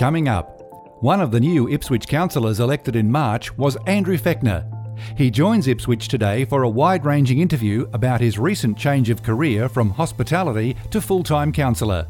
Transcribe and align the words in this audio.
Coming 0.00 0.28
up, 0.28 1.02
one 1.02 1.20
of 1.20 1.30
the 1.30 1.40
new 1.40 1.68
Ipswich 1.68 2.08
councillors 2.08 2.58
elected 2.58 2.96
in 2.96 3.12
March 3.12 3.54
was 3.58 3.76
Andrew 3.86 4.16
Fechner. 4.16 4.64
He 5.14 5.30
joins 5.30 5.68
Ipswich 5.68 6.08
today 6.08 6.46
for 6.46 6.62
a 6.62 6.68
wide 6.70 7.04
ranging 7.04 7.40
interview 7.40 7.86
about 7.92 8.18
his 8.18 8.38
recent 8.38 8.78
change 8.78 9.10
of 9.10 9.22
career 9.22 9.68
from 9.68 9.90
hospitality 9.90 10.74
to 10.90 11.02
full 11.02 11.22
time 11.22 11.52
councillor. 11.52 12.08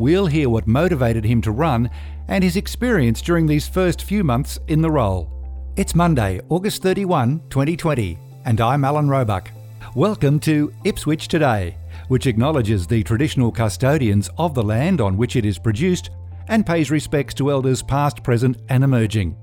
We'll 0.00 0.26
hear 0.26 0.48
what 0.48 0.66
motivated 0.66 1.24
him 1.24 1.40
to 1.42 1.52
run 1.52 1.90
and 2.26 2.42
his 2.42 2.56
experience 2.56 3.22
during 3.22 3.46
these 3.46 3.68
first 3.68 4.02
few 4.02 4.24
months 4.24 4.58
in 4.66 4.82
the 4.82 4.90
role. 4.90 5.30
It's 5.76 5.94
Monday, 5.94 6.40
August 6.48 6.82
31, 6.82 7.40
2020, 7.50 8.18
and 8.46 8.60
I'm 8.60 8.84
Alan 8.84 9.08
Roebuck. 9.08 9.48
Welcome 9.94 10.40
to 10.40 10.74
Ipswich 10.82 11.28
Today, 11.28 11.76
which 12.08 12.26
acknowledges 12.26 12.88
the 12.88 13.04
traditional 13.04 13.52
custodians 13.52 14.28
of 14.38 14.54
the 14.54 14.62
land 14.64 15.00
on 15.00 15.16
which 15.16 15.36
it 15.36 15.44
is 15.44 15.56
produced 15.56 16.10
and 16.48 16.66
pays 16.66 16.90
respects 16.90 17.34
to 17.34 17.50
elders 17.50 17.82
past, 17.82 18.22
present, 18.22 18.56
and 18.68 18.84
emerging. 18.84 19.36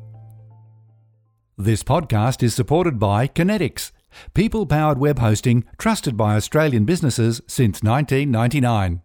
This 1.58 1.84
podcast 1.84 2.42
is 2.44 2.54
supported 2.54 3.00
by 3.00 3.28
Kinetics, 3.28 3.92
people 4.34 4.66
powered 4.66 4.98
web 4.98 5.20
hosting 5.20 5.66
trusted 5.78 6.16
by 6.16 6.36
Australian 6.36 6.86
businesses 6.86 7.42
since 7.48 7.84
1999. 7.84 9.02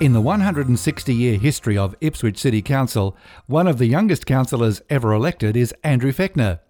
In 0.00 0.12
the 0.12 0.20
160 0.20 1.14
year 1.14 1.38
history 1.38 1.78
of 1.78 1.94
Ipswich 2.00 2.38
City 2.38 2.60
Council, 2.60 3.16
one 3.46 3.66
of 3.66 3.78
the 3.78 3.86
youngest 3.86 4.26
councillors 4.26 4.82
ever 4.90 5.12
elected 5.12 5.56
is 5.56 5.74
Andrew 5.82 6.12
Fechner. 6.12 6.60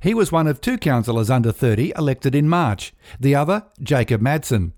He 0.00 0.14
was 0.14 0.32
one 0.32 0.46
of 0.46 0.60
two 0.60 0.78
councillors 0.78 1.30
under 1.30 1.52
30 1.52 1.92
elected 1.96 2.34
in 2.34 2.48
March, 2.48 2.94
the 3.20 3.34
other, 3.34 3.66
Jacob 3.82 4.20
Madsen. 4.20 4.72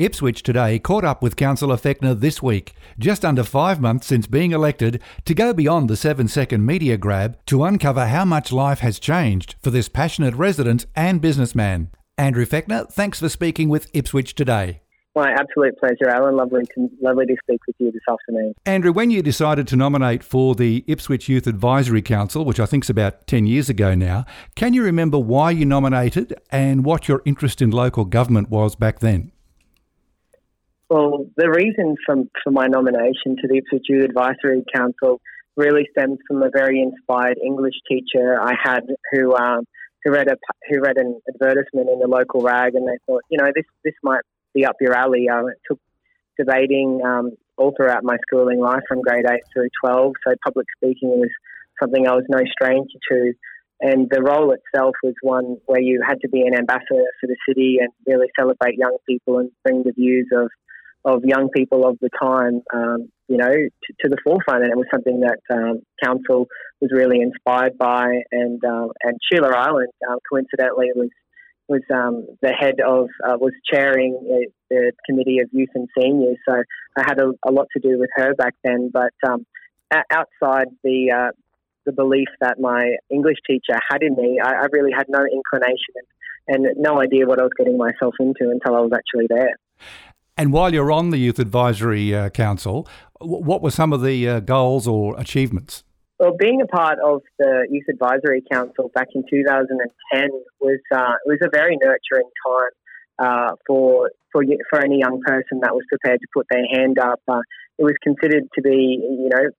Ipswich 0.00 0.44
today 0.44 0.78
caught 0.78 1.02
up 1.02 1.22
with 1.22 1.34
Councillor 1.34 1.76
Fechner 1.76 2.14
this 2.14 2.40
week, 2.40 2.72
just 3.00 3.24
under 3.24 3.42
five 3.42 3.80
months 3.80 4.06
since 4.06 4.28
being 4.28 4.52
elected, 4.52 5.02
to 5.24 5.34
go 5.34 5.52
beyond 5.52 5.90
the 5.90 5.96
seven 5.96 6.28
second 6.28 6.64
media 6.64 6.96
grab 6.96 7.36
to 7.46 7.64
uncover 7.64 8.06
how 8.06 8.24
much 8.24 8.52
life 8.52 8.78
has 8.78 9.00
changed 9.00 9.56
for 9.60 9.70
this 9.70 9.88
passionate 9.88 10.36
resident 10.36 10.86
and 10.94 11.20
businessman. 11.20 11.90
Andrew 12.16 12.46
Fechner, 12.46 12.88
thanks 12.88 13.18
for 13.18 13.28
speaking 13.28 13.68
with 13.68 13.90
Ipswich 13.92 14.36
today. 14.36 14.82
My 15.16 15.32
absolute 15.32 15.76
pleasure, 15.80 16.08
Alan. 16.08 16.36
Lovely 16.36 16.62
to, 16.76 16.88
lovely 17.02 17.26
to 17.26 17.36
speak 17.42 17.58
with 17.66 17.74
you 17.80 17.90
this 17.90 18.02
afternoon. 18.08 18.54
Andrew, 18.66 18.92
when 18.92 19.10
you 19.10 19.20
decided 19.20 19.66
to 19.66 19.74
nominate 19.74 20.22
for 20.22 20.54
the 20.54 20.84
Ipswich 20.86 21.28
Youth 21.28 21.48
Advisory 21.48 22.02
Council, 22.02 22.44
which 22.44 22.60
I 22.60 22.66
think 22.66 22.84
is 22.84 22.90
about 22.90 23.26
10 23.26 23.46
years 23.46 23.68
ago 23.68 23.96
now, 23.96 24.26
can 24.54 24.74
you 24.74 24.84
remember 24.84 25.18
why 25.18 25.50
you 25.50 25.64
nominated 25.64 26.40
and 26.52 26.84
what 26.84 27.08
your 27.08 27.20
interest 27.24 27.60
in 27.60 27.72
local 27.72 28.04
government 28.04 28.48
was 28.48 28.76
back 28.76 29.00
then? 29.00 29.32
Well, 30.90 31.26
the 31.36 31.50
reason 31.50 31.96
for, 32.06 32.16
for 32.42 32.50
my 32.50 32.66
nomination 32.66 33.36
to 33.36 33.48
the 33.48 33.58
Ipswich 33.58 33.86
Youth 33.88 34.06
Advisory 34.06 34.64
Council 34.74 35.20
really 35.54 35.86
stems 35.90 36.18
from 36.26 36.42
a 36.42 36.48
very 36.50 36.80
inspired 36.80 37.36
English 37.44 37.74
teacher 37.86 38.40
I 38.40 38.54
had 38.62 38.84
who 39.12 39.36
um, 39.36 39.66
who 40.02 40.12
read 40.12 40.28
a 40.28 40.36
who 40.68 40.80
read 40.80 40.96
an 40.96 41.20
advertisement 41.28 41.90
in 41.90 41.98
the 41.98 42.06
local 42.06 42.40
rag, 42.40 42.74
and 42.74 42.88
they 42.88 42.96
thought, 43.06 43.22
you 43.30 43.36
know, 43.36 43.50
this 43.54 43.66
this 43.84 43.94
might 44.02 44.22
be 44.54 44.64
up 44.64 44.76
your 44.80 44.94
alley. 44.94 45.28
Uh, 45.28 45.46
it 45.46 45.58
took 45.68 45.78
debating 46.38 47.02
um, 47.04 47.32
all 47.58 47.74
throughout 47.76 48.02
my 48.02 48.16
schooling 48.26 48.60
life 48.60 48.82
from 48.88 49.02
grade 49.02 49.26
eight 49.30 49.42
through 49.52 49.68
twelve, 49.84 50.12
so 50.26 50.34
public 50.42 50.66
speaking 50.78 51.10
was 51.10 51.30
something 51.82 52.06
I 52.08 52.14
was 52.14 52.24
no 52.30 52.40
stranger 52.50 52.98
to. 53.10 53.32
And 53.80 54.08
the 54.10 54.22
role 54.22 54.52
itself 54.52 54.96
was 55.04 55.14
one 55.22 55.58
where 55.66 55.80
you 55.80 56.02
had 56.04 56.20
to 56.22 56.28
be 56.28 56.42
an 56.42 56.56
ambassador 56.56 57.04
for 57.20 57.26
the 57.26 57.36
city 57.46 57.76
and 57.80 57.90
really 58.06 58.26
celebrate 58.38 58.76
young 58.76 58.96
people 59.06 59.38
and 59.38 59.50
bring 59.62 59.84
the 59.84 59.92
views 59.92 60.26
of 60.34 60.50
of 61.04 61.22
young 61.24 61.48
people 61.54 61.86
of 61.86 61.96
the 62.00 62.10
time, 62.20 62.62
um, 62.74 63.08
you 63.28 63.36
know, 63.36 63.48
to, 63.48 63.92
to, 64.00 64.08
the 64.08 64.18
forefront. 64.24 64.64
And 64.64 64.72
it 64.72 64.76
was 64.76 64.86
something 64.92 65.20
that 65.20 65.38
um, 65.50 65.80
council 66.02 66.46
was 66.80 66.90
really 66.92 67.20
inspired 67.20 67.78
by. 67.78 68.06
And 68.32 68.62
um, 68.64 68.90
and 69.02 69.18
Sheila 69.30 69.50
Ireland, 69.50 69.92
uh, 70.08 70.16
coincidentally, 70.30 70.88
was 70.94 71.10
was 71.68 71.82
um, 71.92 72.26
the 72.40 72.52
head 72.52 72.80
of 72.80 73.08
uh, 73.26 73.36
was 73.38 73.52
chairing 73.70 74.18
uh, 74.24 74.50
the 74.70 74.92
committee 75.06 75.38
of 75.40 75.48
youth 75.52 75.70
and 75.74 75.88
seniors. 75.98 76.38
So 76.48 76.62
I 76.96 77.02
had 77.06 77.20
a, 77.20 77.32
a, 77.46 77.52
lot 77.52 77.66
to 77.74 77.80
do 77.80 77.98
with 77.98 78.10
her 78.14 78.34
back 78.34 78.54
then. 78.64 78.90
But 78.92 79.12
um, 79.26 79.46
outside 79.92 80.68
the 80.82 81.10
uh, 81.10 81.30
the 81.86 81.92
belief 81.92 82.28
that 82.40 82.58
my 82.58 82.96
English 83.10 83.38
teacher 83.46 83.78
had 83.90 84.02
in 84.02 84.14
me, 84.16 84.40
I, 84.42 84.50
I 84.50 84.66
really 84.72 84.92
had 84.92 85.06
no 85.08 85.20
inclination 85.20 86.04
and 86.48 86.66
no 86.76 87.00
idea 87.00 87.26
what 87.26 87.38
I 87.38 87.42
was 87.42 87.52
getting 87.56 87.76
myself 87.76 88.14
into 88.18 88.50
until 88.50 88.74
I 88.74 88.80
was 88.80 88.92
actually 88.92 89.26
there. 89.28 89.54
And 90.38 90.52
while 90.52 90.72
you're 90.72 90.92
on 90.92 91.10
the 91.10 91.18
Youth 91.18 91.40
Advisory 91.40 92.14
uh, 92.14 92.30
Council, 92.30 92.86
what 93.20 93.60
were 93.60 93.72
some 93.72 93.92
of 93.92 94.02
the 94.02 94.28
uh, 94.28 94.40
goals 94.40 94.86
or 94.86 95.18
achievements? 95.18 95.82
Well, 96.20 96.36
being 96.38 96.62
a 96.62 96.66
part 96.66 97.00
of 97.04 97.22
the 97.40 97.66
Youth 97.68 97.86
Advisory 97.88 98.44
Council 98.50 98.88
back 98.94 99.08
in 99.16 99.24
2010 99.28 100.28
was 100.60 100.78
uh, 100.94 101.14
was 101.26 101.38
a 101.42 101.48
very 101.52 101.76
nurturing 101.82 102.30
time 102.46 102.70
uh, 103.18 103.54
for 103.66 104.10
for 104.32 104.44
for 104.70 104.80
any 104.80 105.00
young 105.00 105.20
person 105.26 105.58
that 105.62 105.74
was 105.74 105.82
prepared 105.88 106.20
to 106.20 106.26
put 106.32 106.46
their 106.50 106.66
hand 106.70 107.00
up. 107.00 107.20
Uh, 107.26 107.40
it 107.78 107.82
was 107.82 107.94
considered 108.00 108.44
to 108.54 108.62
be, 108.62 108.98
you 109.02 109.28
know, 109.32 109.50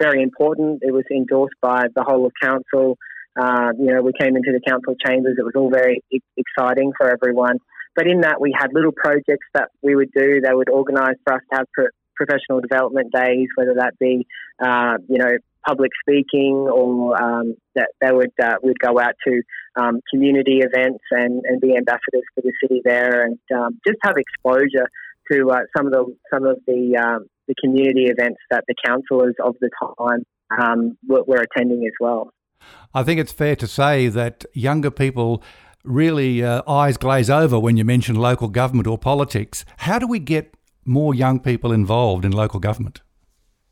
very 0.00 0.22
important. 0.22 0.80
It 0.82 0.92
was 0.92 1.04
endorsed 1.10 1.56
by 1.62 1.86
the 1.94 2.02
whole 2.02 2.26
of 2.26 2.32
council. 2.42 2.98
Uh, 3.40 3.72
you 3.78 3.94
know, 3.94 4.02
we 4.02 4.12
came 4.20 4.36
into 4.36 4.52
the 4.52 4.60
council 4.66 4.94
chambers. 5.04 5.36
It 5.38 5.42
was 5.42 5.54
all 5.56 5.70
very 5.70 6.02
exciting 6.36 6.92
for 6.98 7.10
everyone. 7.10 7.58
But 7.98 8.06
in 8.06 8.20
that, 8.20 8.40
we 8.40 8.54
had 8.56 8.68
little 8.72 8.92
projects 8.92 9.48
that 9.54 9.70
we 9.82 9.96
would 9.96 10.12
do. 10.14 10.40
They 10.40 10.54
would 10.54 10.70
organise 10.70 11.16
for 11.24 11.34
us 11.34 11.40
to 11.50 11.56
have 11.56 11.66
pro- 11.74 11.88
professional 12.14 12.60
development 12.60 13.10
days, 13.12 13.48
whether 13.56 13.74
that 13.74 13.98
be, 13.98 14.24
uh, 14.62 14.98
you 15.08 15.18
know, 15.18 15.32
public 15.66 15.90
speaking 16.00 16.54
or 16.72 17.20
um, 17.20 17.56
that 17.74 17.88
they 18.00 18.12
would 18.12 18.30
uh, 18.40 18.54
would 18.62 18.78
go 18.78 19.00
out 19.00 19.14
to 19.26 19.42
um, 19.74 20.00
community 20.14 20.60
events 20.60 21.02
and, 21.10 21.42
and 21.44 21.60
be 21.60 21.76
ambassadors 21.76 22.22
for 22.36 22.42
the 22.42 22.52
city 22.62 22.80
there, 22.84 23.24
and 23.24 23.40
um, 23.52 23.80
just 23.84 23.98
have 24.04 24.14
exposure 24.16 24.86
to 25.32 25.50
uh, 25.50 25.58
some 25.76 25.86
of 25.86 25.92
the 25.92 26.04
some 26.32 26.46
of 26.46 26.60
the 26.68 26.96
um, 26.96 27.26
the 27.48 27.54
community 27.60 28.04
events 28.04 28.38
that 28.52 28.62
the 28.68 28.76
councillors 28.86 29.34
of 29.44 29.56
the 29.60 29.70
time 29.98 30.22
um, 30.56 30.96
were, 31.08 31.24
were 31.24 31.42
attending 31.42 31.84
as 31.84 31.94
well. 31.98 32.30
I 32.94 33.02
think 33.02 33.18
it's 33.18 33.32
fair 33.32 33.56
to 33.56 33.66
say 33.66 34.06
that 34.06 34.44
younger 34.52 34.92
people 34.92 35.42
really 35.84 36.42
uh, 36.42 36.62
eyes 36.68 36.96
glaze 36.96 37.30
over 37.30 37.58
when 37.58 37.76
you 37.76 37.84
mention 37.84 38.16
local 38.16 38.48
government 38.48 38.86
or 38.86 38.98
politics. 38.98 39.64
How 39.78 39.98
do 39.98 40.06
we 40.06 40.18
get 40.18 40.54
more 40.84 41.14
young 41.14 41.40
people 41.40 41.72
involved 41.72 42.24
in 42.24 42.32
local 42.32 42.60
government? 42.60 43.02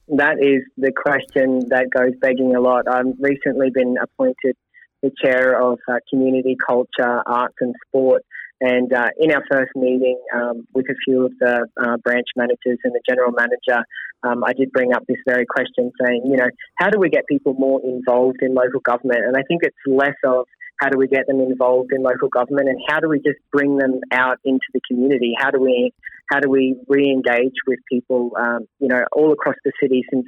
That 0.08 0.36
is 0.40 0.62
the 0.76 0.92
question 0.92 1.62
that 1.70 1.90
goes 1.90 2.12
begging 2.20 2.54
a 2.54 2.60
lot. 2.60 2.86
I've 2.88 3.14
recently 3.18 3.70
been 3.70 3.96
appointed 4.00 4.56
the 5.02 5.10
chair 5.22 5.60
of 5.60 5.78
uh, 5.88 5.96
community 6.08 6.56
culture, 6.66 7.22
arts, 7.26 7.56
and 7.60 7.74
sport. 7.86 8.22
And 8.60 8.90
uh, 8.92 9.08
in 9.20 9.32
our 9.32 9.42
first 9.50 9.72
meeting 9.74 10.18
um, 10.34 10.66
with 10.72 10.86
a 10.88 10.94
few 11.04 11.26
of 11.26 11.32
the 11.38 11.66
uh, 11.78 11.96
branch 11.98 12.26
managers 12.36 12.78
and 12.84 12.94
the 12.94 13.00
general 13.06 13.32
manager, 13.32 13.84
um, 14.22 14.42
I 14.44 14.54
did 14.54 14.72
bring 14.72 14.94
up 14.94 15.02
this 15.06 15.18
very 15.26 15.44
question 15.44 15.92
saying, 16.02 16.22
you 16.24 16.36
know, 16.36 16.48
how 16.76 16.88
do 16.88 16.98
we 16.98 17.10
get 17.10 17.26
people 17.26 17.54
more 17.54 17.80
involved 17.84 18.38
in 18.40 18.54
local 18.54 18.80
government? 18.80 19.20
And 19.26 19.36
I 19.36 19.42
think 19.42 19.60
it's 19.62 19.76
less 19.86 20.16
of 20.24 20.46
How 20.80 20.88
do 20.88 20.98
we 20.98 21.08
get 21.08 21.26
them 21.26 21.40
involved 21.40 21.92
in 21.92 22.02
local 22.02 22.28
government? 22.28 22.68
And 22.68 22.78
how 22.88 23.00
do 23.00 23.08
we 23.08 23.18
just 23.18 23.38
bring 23.52 23.78
them 23.78 24.00
out 24.12 24.38
into 24.44 24.66
the 24.74 24.80
community? 24.88 25.34
How 25.38 25.50
do 25.50 25.60
we 25.60 25.92
how 26.30 26.40
do 26.40 26.50
we 26.50 26.76
re-engage 26.88 27.54
with 27.68 27.78
people, 27.90 28.32
um, 28.36 28.66
you 28.80 28.88
know, 28.88 29.04
all 29.12 29.32
across 29.32 29.54
the 29.64 29.72
city 29.80 30.02
since 30.12 30.26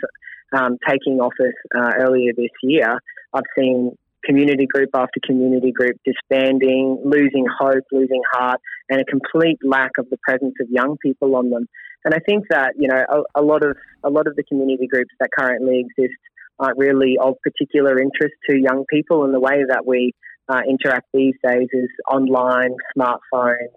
um, 0.56 0.78
taking 0.88 1.20
office 1.20 1.56
uh, 1.76 1.90
earlier 1.98 2.32
this 2.36 2.50
year? 2.62 2.98
I've 3.34 3.42
seen 3.58 3.96
community 4.24 4.66
group 4.66 4.90
after 4.94 5.20
community 5.24 5.72
group 5.72 5.96
disbanding, 6.04 7.02
losing 7.04 7.46
hope, 7.58 7.84
losing 7.92 8.22
heart, 8.32 8.60
and 8.88 9.00
a 9.00 9.04
complete 9.04 9.58
lack 9.64 9.92
of 9.98 10.08
the 10.10 10.18
presence 10.22 10.54
of 10.60 10.68
young 10.70 10.96
people 11.02 11.34
on 11.36 11.50
them. 11.50 11.66
And 12.04 12.14
I 12.14 12.18
think 12.18 12.44
that 12.50 12.74
you 12.78 12.88
know 12.88 13.02
a, 13.10 13.40
a 13.40 13.42
lot 13.42 13.64
of 13.64 13.76
a 14.04 14.10
lot 14.10 14.26
of 14.26 14.36
the 14.36 14.44
community 14.44 14.86
groups 14.86 15.10
that 15.20 15.30
currently 15.36 15.80
exist 15.80 16.18
aren't 16.60 16.78
really 16.78 17.16
of 17.20 17.34
particular 17.42 18.00
interest 18.00 18.34
to 18.48 18.56
young 18.56 18.84
people, 18.90 19.24
and 19.24 19.34
the 19.34 19.40
way 19.40 19.64
that 19.68 19.86
we 19.86 20.12
uh, 20.48 20.60
interact 20.68 21.06
these 21.12 21.34
days 21.42 21.68
is 21.72 21.90
online, 22.10 22.74
smartphones. 22.96 23.74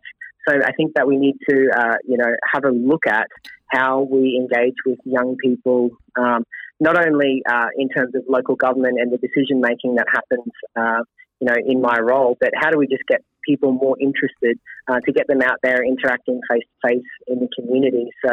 So 0.47 0.56
I 0.56 0.71
think 0.75 0.94
that 0.95 1.07
we 1.07 1.18
need 1.18 1.35
to, 1.50 1.69
uh, 1.75 1.95
you 2.03 2.18
know, 2.18 2.33
have 2.51 2.63
a 2.65 2.71
look 2.71 3.06
at 3.07 3.27
how 3.68 4.01
we 4.01 4.35
engage 4.35 4.75
with 4.85 5.00
young 5.06 5.38
people, 5.38 5.91
um, 6.19 6.45
not 6.79 6.97
only 6.97 7.44
uh, 7.50 7.68
in 7.77 7.89
terms 7.89 8.15
of 8.15 8.23
local 8.27 8.56
government 8.56 8.97
and 9.00 9.12
the 9.12 9.18
decision 9.18 9.62
making 9.62 9.95
that 9.95 10.07
happens, 10.12 10.51
uh, 10.75 11.03
you 11.39 11.47
know, 11.47 11.56
in 11.65 11.81
my 11.81 12.00
role, 12.00 12.38
but 12.39 12.51
how 12.56 12.69
do 12.69 12.77
we 12.77 12.88
just 12.88 13.03
get 13.07 13.21
people 13.47 13.71
more 13.71 13.95
interested 14.00 14.59
uh, 14.88 15.00
to 15.06 15.12
get 15.12 15.27
them 15.27 15.41
out 15.41 15.57
there 15.63 15.83
interacting 15.83 16.39
face 16.50 16.63
to 16.63 16.89
face 16.89 17.06
in 17.27 17.39
the 17.39 17.47
community? 17.59 18.09
So, 18.25 18.31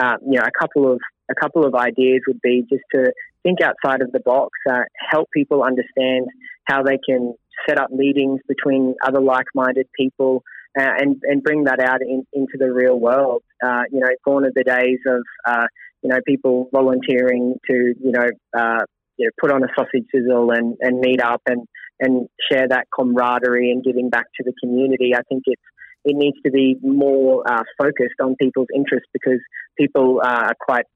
uh, 0.00 0.16
you 0.22 0.38
know, 0.38 0.44
a 0.44 0.58
couple 0.58 0.90
of 0.92 1.00
a 1.30 1.34
couple 1.34 1.64
of 1.64 1.74
ideas 1.74 2.22
would 2.26 2.40
be 2.40 2.64
just 2.68 2.82
to 2.94 3.12
think 3.42 3.58
outside 3.62 4.02
of 4.02 4.10
the 4.12 4.20
box, 4.20 4.50
uh, 4.68 4.82
help 5.10 5.28
people 5.32 5.62
understand 5.62 6.26
how 6.70 6.82
they 6.82 6.98
can 7.06 7.34
set 7.68 7.78
up 7.78 7.90
meetings 7.90 8.40
between 8.48 8.94
other 9.04 9.20
like-minded 9.20 9.86
people. 9.98 10.42
Uh, 10.78 10.86
and 11.00 11.16
and 11.24 11.42
bring 11.42 11.64
that 11.64 11.80
out 11.80 12.00
in, 12.00 12.24
into 12.32 12.52
the 12.56 12.72
real 12.72 12.96
world. 12.96 13.42
Uh, 13.60 13.82
you 13.90 13.98
know, 13.98 14.06
gone 14.24 14.44
are 14.44 14.52
the 14.54 14.62
days 14.62 15.00
of 15.04 15.20
uh, 15.44 15.66
you 16.00 16.08
know 16.08 16.18
people 16.24 16.68
volunteering 16.72 17.56
to 17.68 17.74
you 17.74 18.12
know, 18.12 18.28
uh, 18.56 18.78
you 19.16 19.26
know 19.26 19.30
put 19.40 19.50
on 19.50 19.64
a 19.64 19.66
sausage 19.76 20.06
sizzle 20.14 20.52
and, 20.52 20.76
and 20.80 21.00
meet 21.00 21.20
up 21.20 21.42
and 21.46 21.66
and 21.98 22.28
share 22.52 22.68
that 22.68 22.86
camaraderie 22.96 23.72
and 23.72 23.82
giving 23.82 24.10
back 24.10 24.26
to 24.36 24.44
the 24.44 24.52
community. 24.62 25.12
I 25.12 25.22
think 25.28 25.42
it's 25.46 25.62
it 26.04 26.14
needs 26.14 26.36
to 26.46 26.52
be 26.52 26.76
more 26.84 27.42
uh, 27.50 27.64
focused 27.76 28.20
on 28.22 28.36
people's 28.40 28.68
interests 28.72 29.08
because 29.12 29.40
people 29.76 30.20
are 30.24 30.52
quite 30.60 30.86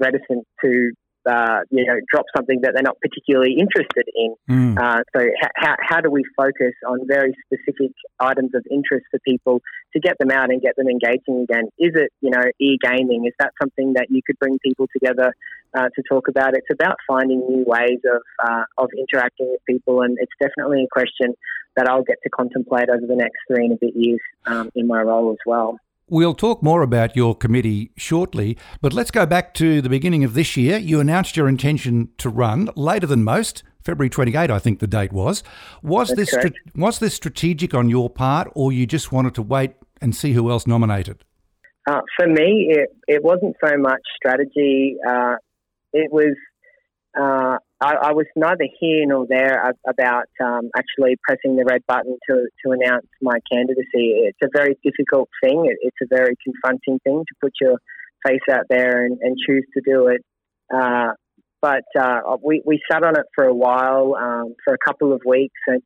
reticent 0.00 0.44
to 0.64 0.90
uh, 1.28 1.60
you 1.70 1.84
know, 1.84 1.96
drop 2.12 2.26
something 2.34 2.60
that 2.62 2.72
they're 2.74 2.82
not 2.82 2.98
particularly 3.00 3.56
interested 3.58 4.06
in. 4.14 4.34
Mm. 4.48 4.78
Uh, 4.78 5.02
so, 5.14 5.20
how, 5.56 5.76
how 5.80 6.00
do 6.00 6.10
we 6.10 6.24
focus 6.36 6.72
on 6.88 7.06
very 7.06 7.34
specific 7.44 7.92
items 8.18 8.54
of 8.54 8.64
interest 8.70 9.06
for 9.10 9.18
people 9.20 9.60
to 9.92 10.00
get 10.00 10.16
them 10.18 10.30
out 10.30 10.50
and 10.50 10.62
get 10.62 10.76
them 10.76 10.88
engaging 10.88 11.46
again? 11.48 11.68
Is 11.78 11.92
it, 11.94 12.10
you 12.20 12.30
know, 12.30 12.42
e 12.60 12.78
gaming? 12.82 13.26
Is 13.26 13.34
that 13.38 13.52
something 13.60 13.94
that 13.94 14.06
you 14.10 14.22
could 14.26 14.38
bring 14.38 14.58
people 14.64 14.86
together 14.92 15.34
uh, 15.74 15.88
to 15.94 16.02
talk 16.08 16.28
about? 16.28 16.54
It's 16.54 16.70
about 16.72 16.96
finding 17.06 17.40
new 17.40 17.64
ways 17.66 18.00
of 18.04 18.22
uh, 18.42 18.64
of 18.78 18.88
interacting 18.96 19.48
with 19.50 19.60
people, 19.66 20.02
and 20.02 20.16
it's 20.20 20.32
definitely 20.40 20.84
a 20.84 20.88
question 20.90 21.34
that 21.76 21.88
I'll 21.88 22.02
get 22.02 22.16
to 22.24 22.30
contemplate 22.30 22.88
over 22.88 23.06
the 23.06 23.16
next 23.16 23.38
three 23.48 23.64
and 23.64 23.74
a 23.74 23.76
bit 23.76 23.94
years 23.94 24.20
um, 24.46 24.70
in 24.74 24.86
my 24.86 25.02
role 25.02 25.30
as 25.32 25.38
well. 25.46 25.78
We'll 26.10 26.34
talk 26.34 26.60
more 26.60 26.82
about 26.82 27.14
your 27.14 27.36
committee 27.36 27.92
shortly, 27.96 28.58
but 28.80 28.92
let's 28.92 29.12
go 29.12 29.26
back 29.26 29.54
to 29.54 29.80
the 29.80 29.88
beginning 29.88 30.24
of 30.24 30.34
this 30.34 30.56
year. 30.56 30.76
You 30.76 30.98
announced 30.98 31.36
your 31.36 31.48
intention 31.48 32.08
to 32.18 32.28
run 32.28 32.68
later 32.74 33.06
than 33.06 33.22
most, 33.22 33.62
February 33.84 34.10
28, 34.10 34.50
I 34.50 34.58
think 34.58 34.80
the 34.80 34.88
date 34.88 35.12
was. 35.12 35.44
Was 35.84 36.08
That's 36.08 36.32
this 36.32 36.52
was 36.74 36.98
this 36.98 37.14
strategic 37.14 37.74
on 37.74 37.88
your 37.88 38.10
part, 38.10 38.50
or 38.56 38.72
you 38.72 38.88
just 38.88 39.12
wanted 39.12 39.36
to 39.36 39.42
wait 39.42 39.74
and 40.00 40.12
see 40.12 40.32
who 40.32 40.50
else 40.50 40.66
nominated? 40.66 41.24
Uh, 41.88 42.00
for 42.16 42.26
me, 42.26 42.66
it, 42.70 42.88
it 43.06 43.22
wasn't 43.22 43.54
so 43.64 43.76
much 43.78 44.02
strategy. 44.16 44.96
Uh, 45.08 45.36
it 45.92 46.10
was 46.10 46.34
uh, 47.18 47.56
I, 47.80 47.94
I, 47.94 48.12
was 48.12 48.26
neither 48.36 48.66
here 48.78 49.04
nor 49.06 49.26
there 49.28 49.72
about 49.88 50.28
um, 50.40 50.70
actually 50.76 51.16
pressing 51.26 51.56
the 51.56 51.64
red 51.64 51.82
button 51.88 52.16
to, 52.28 52.46
to 52.64 52.70
announce 52.72 53.06
my 53.20 53.38
candidacy. 53.50 54.28
It's 54.28 54.38
a 54.44 54.48
very 54.52 54.78
difficult 54.84 55.28
thing. 55.42 55.66
It, 55.66 55.78
it's 55.80 55.96
a 56.02 56.06
very 56.14 56.36
confronting 56.44 57.00
thing 57.02 57.24
to 57.26 57.34
put 57.40 57.52
your 57.60 57.78
face 58.24 58.42
out 58.50 58.66
there 58.68 59.04
and, 59.04 59.18
and 59.22 59.36
choose 59.44 59.64
to 59.74 59.82
do 59.84 60.06
it. 60.06 60.24
Uh, 60.72 61.14
but 61.60 61.84
uh, 61.98 62.20
we, 62.44 62.62
we 62.64 62.80
sat 62.90 63.02
on 63.02 63.18
it 63.18 63.26
for 63.34 63.44
a 63.44 63.54
while, 63.54 64.14
um, 64.14 64.54
for 64.64 64.72
a 64.74 64.78
couple 64.84 65.12
of 65.12 65.20
weeks, 65.26 65.60
and 65.66 65.82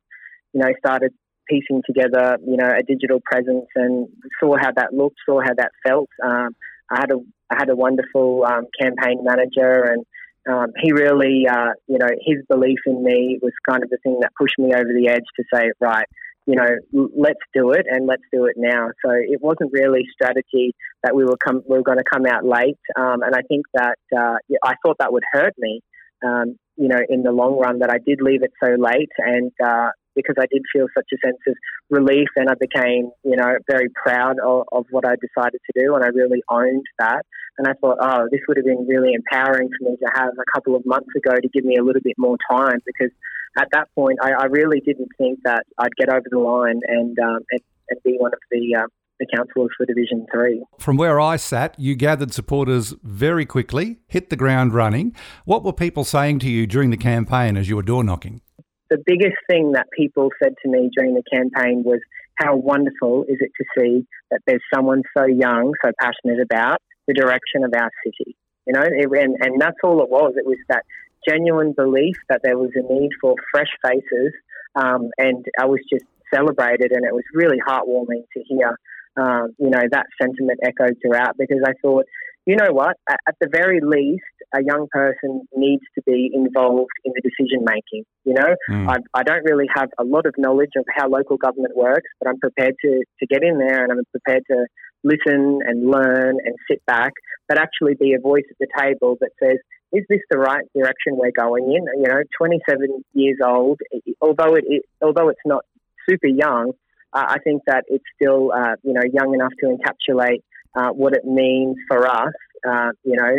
you 0.53 0.61
know 0.61 0.69
started 0.77 1.11
piecing 1.49 1.81
together, 1.85 2.37
you 2.45 2.57
know, 2.57 2.69
a 2.69 2.83
digital 2.83 3.19
presence 3.23 3.67
and 3.75 4.07
saw 4.39 4.55
how 4.59 4.71
that 4.75 4.93
looked, 4.93 5.17
saw 5.25 5.41
how 5.41 5.53
that 5.57 5.71
felt. 5.85 6.09
Um, 6.23 6.55
I 6.89 6.99
had 6.99 7.11
a 7.11 7.17
I 7.49 7.55
had 7.59 7.69
a 7.69 7.75
wonderful 7.75 8.45
um, 8.45 8.65
campaign 8.79 9.23
manager 9.23 9.83
and 9.83 10.05
um, 10.49 10.67
he 10.81 10.91
really, 10.91 11.45
uh, 11.49 11.73
you 11.87 11.97
know, 11.97 12.09
his 12.25 12.37
belief 12.49 12.79
in 12.85 13.03
me 13.03 13.39
was 13.41 13.53
kind 13.67 13.83
of 13.83 13.89
the 13.89 13.97
thing 14.03 14.19
that 14.21 14.31
pushed 14.39 14.57
me 14.59 14.73
over 14.73 14.93
the 14.93 15.09
edge 15.09 15.25
to 15.37 15.43
say, 15.53 15.71
right, 15.79 16.05
you 16.45 16.55
know, 16.55 17.09
let's 17.15 17.39
do 17.53 17.71
it 17.71 17.85
and 17.89 18.05
let's 18.05 18.21
do 18.31 18.45
it 18.45 18.53
now. 18.55 18.89
So 19.03 19.11
it 19.11 19.41
wasn't 19.41 19.71
really 19.73 20.03
strategy 20.13 20.75
that 21.03 21.15
we 21.15 21.23
were 21.23 21.37
come 21.43 21.61
we 21.67 21.77
were 21.77 21.83
going 21.83 21.97
to 21.97 22.03
come 22.11 22.25
out 22.27 22.45
late, 22.45 22.77
um, 22.95 23.23
and 23.23 23.35
I 23.35 23.41
think 23.47 23.65
that 23.73 23.97
uh, 24.15 24.35
I 24.63 24.75
thought 24.85 24.97
that 24.99 25.11
would 25.11 25.23
hurt 25.31 25.53
me, 25.57 25.81
um, 26.23 26.57
you 26.75 26.87
know, 26.87 26.99
in 27.09 27.23
the 27.23 27.31
long 27.31 27.57
run. 27.57 27.79
That 27.79 27.89
I 27.89 27.97
did 28.05 28.21
leave 28.21 28.43
it 28.43 28.51
so 28.63 28.75
late, 28.77 29.09
and 29.17 29.51
uh, 29.63 29.89
because 30.15 30.35
I 30.39 30.45
did 30.51 30.63
feel 30.71 30.87
such 30.95 31.07
a 31.13 31.17
sense 31.25 31.39
of 31.47 31.55
relief, 31.89 32.29
and 32.35 32.49
I 32.49 32.55
became, 32.59 33.11
you 33.23 33.35
know, 33.35 33.57
very 33.69 33.89
proud 33.89 34.37
of, 34.39 34.63
of 34.71 34.85
what 34.91 35.05
I 35.05 35.15
decided 35.15 35.59
to 35.59 35.81
do, 35.81 35.95
and 35.95 36.03
I 36.03 36.07
really 36.07 36.41
owned 36.49 36.85
that. 36.99 37.25
And 37.57 37.67
I 37.67 37.73
thought, 37.79 37.97
oh, 38.01 38.27
this 38.31 38.41
would 38.47 38.57
have 38.57 38.65
been 38.65 38.85
really 38.87 39.13
empowering 39.13 39.69
for 39.77 39.89
me 39.89 39.97
to 39.97 40.09
have 40.13 40.33
a 40.33 40.51
couple 40.53 40.75
of 40.75 40.85
months 40.85 41.09
ago 41.15 41.35
to 41.35 41.49
give 41.49 41.63
me 41.63 41.77
a 41.77 41.83
little 41.83 42.01
bit 42.03 42.15
more 42.17 42.37
time 42.51 42.79
because 42.85 43.11
at 43.57 43.69
that 43.71 43.87
point 43.95 44.19
I, 44.21 44.31
I 44.31 44.45
really 44.45 44.81
didn't 44.81 45.09
think 45.17 45.39
that 45.45 45.63
I'd 45.77 45.95
get 45.97 46.09
over 46.09 46.25
the 46.29 46.39
line 46.39 46.81
and 46.87 47.17
um, 47.19 47.39
and, 47.51 47.61
and, 47.89 47.99
be 48.03 48.15
one 48.17 48.33
of 48.33 48.39
the 48.51 48.75
uh, 48.77 48.87
the 49.19 49.25
councillors 49.33 49.69
for 49.77 49.85
Division 49.85 50.25
3. 50.33 50.63
From 50.77 50.97
where 50.97 51.19
I 51.19 51.37
sat, 51.37 51.79
you 51.79 51.95
gathered 51.95 52.33
supporters 52.33 52.93
very 53.01 53.45
quickly, 53.45 53.99
hit 54.07 54.29
the 54.29 54.35
ground 54.35 54.73
running. 54.73 55.15
What 55.45 55.63
were 55.63 55.71
people 55.73 56.03
saying 56.03 56.39
to 56.39 56.49
you 56.49 56.67
during 56.67 56.89
the 56.89 56.97
campaign 56.97 57.55
as 57.55 57.69
you 57.69 57.77
were 57.77 57.83
door 57.83 58.03
knocking? 58.03 58.41
The 58.89 59.01
biggest 59.05 59.37
thing 59.49 59.71
that 59.73 59.87
people 59.91 60.29
said 60.41 60.53
to 60.63 60.69
me 60.69 60.89
during 60.95 61.15
the 61.15 61.23
campaign 61.31 61.83
was 61.83 61.99
how 62.35 62.55
wonderful 62.55 63.23
is 63.27 63.37
it 63.39 63.51
to 63.57 63.65
see 63.77 64.05
that 64.31 64.41
there's 64.45 64.61
someone 64.73 65.03
so 65.17 65.25
young, 65.25 65.73
so 65.83 65.91
passionate 65.99 66.41
about 66.41 66.81
the 67.07 67.13
direction 67.13 67.63
of 67.63 67.73
our 67.75 67.89
city. 68.05 68.35
You 68.67 68.73
know, 68.73 68.81
it, 68.81 69.07
and, 69.21 69.35
and 69.39 69.61
that's 69.61 69.77
all 69.83 70.01
it 70.01 70.09
was. 70.09 70.33
It 70.37 70.45
was 70.45 70.57
that 70.69 70.83
genuine 71.27 71.73
belief 71.73 72.15
that 72.29 72.41
there 72.43 72.57
was 72.57 72.71
a 72.75 72.81
need 72.81 73.09
for 73.21 73.35
fresh 73.51 73.71
faces, 73.85 74.33
um, 74.75 75.09
and 75.17 75.45
I 75.59 75.65
was 75.65 75.79
just 75.91 76.05
celebrated, 76.33 76.91
and 76.91 77.05
it 77.05 77.13
was 77.13 77.23
really 77.33 77.57
heartwarming 77.67 78.23
to 78.33 78.43
hear, 78.43 78.77
um, 79.17 79.55
you 79.57 79.69
know, 79.69 79.81
that 79.91 80.07
sentiment 80.21 80.59
echoed 80.63 80.97
throughout 81.01 81.37
because 81.37 81.61
I 81.65 81.73
thought, 81.81 82.05
you 82.45 82.55
know 82.55 82.71
what, 82.71 82.95
at, 83.09 83.19
at 83.27 83.35
the 83.41 83.49
very 83.51 83.79
least, 83.81 84.23
a 84.53 84.63
young 84.63 84.87
person 84.91 85.47
needs 85.55 85.83
to 85.95 86.01
be 86.05 86.29
involved 86.33 86.91
in 87.03 87.11
the 87.15 87.21
decision 87.21 87.65
making. 87.65 88.05
You 88.23 88.33
know, 88.33 88.55
mm. 88.69 88.89
I, 88.89 88.97
I, 89.19 89.23
don't 89.23 89.43
really 89.43 89.65
have 89.75 89.89
a 89.99 90.03
lot 90.03 90.25
of 90.25 90.35
knowledge 90.37 90.71
of 90.77 90.85
how 90.95 91.09
local 91.09 91.37
government 91.37 91.75
works, 91.75 92.09
but 92.19 92.29
I'm 92.29 92.39
prepared 92.39 92.75
to, 92.83 93.03
to 93.19 93.25
get 93.27 93.43
in 93.43 93.57
there 93.57 93.83
and 93.83 93.91
I'm 93.91 94.05
prepared 94.11 94.43
to 94.51 94.65
listen 95.03 95.59
and 95.65 95.89
learn 95.89 96.37
and 96.43 96.55
sit 96.69 96.85
back, 96.85 97.13
but 97.47 97.59
actually 97.59 97.95
be 97.95 98.13
a 98.13 98.19
voice 98.19 98.45
at 98.49 98.57
the 98.59 98.67
table 98.79 99.17
that 99.21 99.31
says, 99.41 99.57
is 99.91 100.03
this 100.09 100.19
the 100.29 100.37
right 100.37 100.65
direction 100.75 101.17
we're 101.17 101.31
going 101.31 101.63
in? 101.63 101.85
You 102.01 102.07
know, 102.07 102.21
27 102.37 103.03
years 103.13 103.37
old, 103.43 103.79
although 104.21 104.55
it, 104.55 104.83
although 105.01 105.29
it's 105.29 105.45
not 105.45 105.63
super 106.07 106.27
young, 106.27 106.73
uh, 107.13 107.25
I 107.29 107.39
think 107.39 107.61
that 107.67 107.85
it's 107.87 108.03
still 108.19 108.51
uh, 108.51 108.75
you 108.83 108.93
know 108.93 109.01
young 109.11 109.33
enough 109.33 109.53
to 109.61 109.67
encapsulate 109.67 110.43
uh, 110.75 110.89
what 110.89 111.13
it 111.13 111.25
means 111.25 111.75
for 111.87 112.07
us. 112.07 112.33
Uh, 112.67 112.89
you 113.03 113.15
know, 113.15 113.31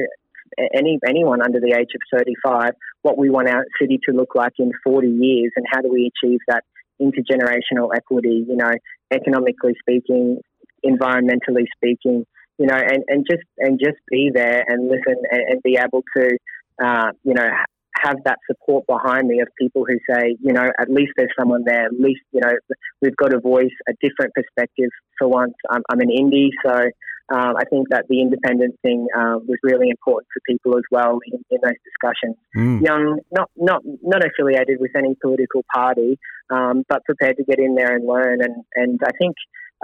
any 0.74 0.98
anyone 1.06 1.42
under 1.42 1.60
the 1.60 1.74
age 1.78 1.90
of 1.94 2.18
35, 2.18 2.70
what 3.02 3.18
we 3.18 3.30
want 3.30 3.48
our 3.48 3.64
city 3.80 3.98
to 4.08 4.14
look 4.14 4.34
like 4.34 4.52
in 4.58 4.70
40 4.84 5.08
years, 5.08 5.52
and 5.56 5.66
how 5.70 5.80
do 5.80 5.88
we 5.92 6.10
achieve 6.10 6.40
that 6.48 6.64
intergenerational 7.00 7.88
equity? 7.94 8.44
You 8.48 8.56
know, 8.56 8.72
economically 9.12 9.74
speaking, 9.80 10.40
environmentally 10.84 11.66
speaking, 11.76 12.24
you 12.58 12.66
know, 12.66 12.76
and, 12.76 13.04
and 13.08 13.26
just 13.28 13.44
and 13.58 13.78
just 13.78 13.98
be 14.10 14.30
there 14.32 14.64
and 14.66 14.88
listen 14.88 15.16
and, 15.30 15.42
and 15.48 15.62
be 15.62 15.76
able 15.76 16.02
to, 16.16 16.38
uh, 16.82 17.10
you 17.24 17.34
know, 17.34 17.48
have 18.02 18.16
that 18.24 18.38
support 18.50 18.86
behind 18.86 19.26
me 19.26 19.40
of 19.40 19.48
people 19.58 19.84
who 19.86 19.96
say, 20.10 20.36
you 20.40 20.52
know, 20.52 20.66
at 20.78 20.90
least 20.90 21.12
there's 21.16 21.32
someone 21.38 21.64
there. 21.66 21.86
At 21.86 21.98
least, 21.98 22.20
you 22.32 22.40
know, 22.40 22.52
we've 23.02 23.16
got 23.16 23.34
a 23.34 23.40
voice, 23.40 23.72
a 23.88 23.92
different 24.00 24.32
perspective. 24.34 24.90
For 25.18 25.28
once, 25.28 25.54
I'm, 25.70 25.82
I'm 25.90 26.00
an 26.00 26.08
indie, 26.08 26.50
so 26.64 26.90
um, 27.28 27.56
I 27.56 27.64
think 27.64 27.88
that 27.90 28.06
the 28.08 28.20
independence 28.20 28.76
thing 28.82 29.08
uh, 29.16 29.38
was 29.42 29.58
really 29.62 29.90
important 29.90 30.28
for 30.32 30.40
people 30.46 30.76
as 30.76 30.84
well 30.92 31.18
in, 31.26 31.44
in 31.50 31.58
those 31.60 31.80
discussions. 31.82 32.36
Mm. 32.56 32.82
Young, 32.86 33.18
not 33.32 33.50
not 33.56 33.82
not 34.02 34.22
affiliated 34.24 34.78
with 34.80 34.92
any 34.96 35.16
political 35.20 35.64
party, 35.74 36.18
um, 36.50 36.84
but 36.88 37.04
prepared 37.04 37.36
to 37.38 37.44
get 37.44 37.58
in 37.58 37.74
there 37.74 37.94
and 37.94 38.06
learn. 38.06 38.42
And 38.42 38.64
and 38.76 39.00
I 39.04 39.10
think 39.18 39.34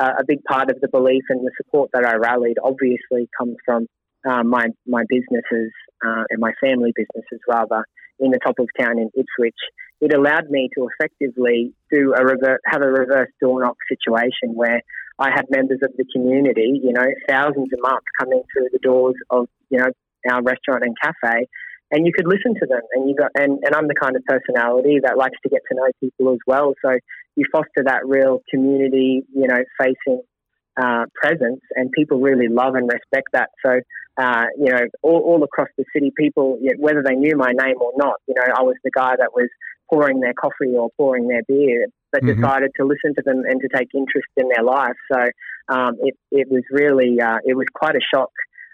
uh, 0.00 0.12
a 0.20 0.24
big 0.24 0.44
part 0.44 0.70
of 0.70 0.80
the 0.80 0.88
belief 0.88 1.24
and 1.30 1.40
the 1.44 1.50
support 1.56 1.90
that 1.94 2.04
I 2.04 2.14
rallied 2.14 2.58
obviously 2.62 3.28
comes 3.36 3.56
from 3.64 3.86
uh, 4.24 4.44
my 4.44 4.66
my 4.86 5.02
businesses 5.08 5.72
uh, 6.04 6.22
and 6.30 6.38
my 6.38 6.52
family 6.62 6.92
businesses 6.94 7.40
rather 7.48 7.84
in 8.20 8.30
the 8.30 8.38
top 8.38 8.54
of 8.60 8.68
town 8.78 8.98
in 8.98 9.10
Ipswich. 9.16 9.58
It 10.00 10.14
allowed 10.14 10.48
me 10.48 10.68
to 10.76 10.88
effectively 10.88 11.74
do 11.90 12.14
a 12.16 12.24
reverse, 12.24 12.60
have 12.66 12.82
a 12.82 12.88
reverse 12.88 13.30
door 13.40 13.62
knock 13.62 13.76
situation 13.88 14.54
where 14.54 14.82
I 15.18 15.30
had 15.30 15.46
members 15.50 15.78
of 15.82 15.90
the 15.96 16.04
community, 16.14 16.80
you 16.82 16.92
know, 16.92 17.06
thousands 17.28 17.68
a 17.72 17.80
month 17.80 18.04
coming 18.18 18.42
through 18.52 18.68
the 18.72 18.78
doors 18.78 19.14
of, 19.30 19.46
you 19.70 19.78
know, 19.78 19.88
our 20.30 20.42
restaurant 20.42 20.84
and 20.84 20.96
cafe, 21.02 21.46
and 21.90 22.06
you 22.06 22.12
could 22.12 22.26
listen 22.26 22.54
to 22.54 22.66
them. 22.66 22.80
And 22.92 23.08
you 23.08 23.14
got, 23.14 23.30
and, 23.34 23.58
and 23.64 23.74
I'm 23.74 23.88
the 23.88 23.94
kind 23.94 24.16
of 24.16 24.22
personality 24.24 25.00
that 25.02 25.18
likes 25.18 25.36
to 25.42 25.48
get 25.48 25.60
to 25.70 25.76
know 25.76 25.88
people 26.00 26.32
as 26.32 26.38
well. 26.46 26.74
So 26.84 26.96
you 27.36 27.44
foster 27.52 27.84
that 27.84 28.06
real 28.06 28.40
community, 28.50 29.22
you 29.34 29.46
know, 29.46 29.62
facing 29.78 30.22
uh, 30.80 31.04
presence, 31.14 31.60
and 31.76 31.90
people 31.92 32.20
really 32.20 32.48
love 32.48 32.74
and 32.74 32.90
respect 32.90 33.28
that. 33.32 33.50
So, 33.64 33.80
uh, 34.16 34.44
you 34.58 34.72
know, 34.72 34.84
all, 35.02 35.20
all 35.20 35.42
across 35.42 35.68
the 35.76 35.84
city, 35.94 36.12
people, 36.16 36.58
whether 36.78 37.02
they 37.02 37.14
knew 37.14 37.36
my 37.36 37.52
name 37.52 37.76
or 37.80 37.92
not, 37.96 38.16
you 38.26 38.34
know, 38.34 38.54
I 38.56 38.62
was 38.62 38.76
the 38.84 38.90
guy 38.90 39.14
that 39.18 39.32
was 39.34 39.48
pouring 39.92 40.20
their 40.20 40.32
coffee 40.34 40.74
or 40.74 40.88
pouring 40.96 41.28
their 41.28 41.42
beer, 41.46 41.86
but 42.12 42.22
mm-hmm. 42.22 42.40
decided 42.40 42.70
to 42.78 42.86
listen 42.86 43.14
to 43.14 43.22
them 43.24 43.42
and 43.46 43.60
to 43.60 43.68
take 43.76 43.88
interest 43.94 44.28
in 44.36 44.48
their 44.48 44.64
life. 44.64 44.96
So 45.12 45.20
um, 45.68 45.96
it, 46.00 46.14
it 46.30 46.48
was 46.50 46.62
really, 46.70 47.20
uh, 47.20 47.38
it 47.44 47.54
was 47.54 47.66
quite 47.74 47.94
a 47.94 48.00
shock 48.14 48.30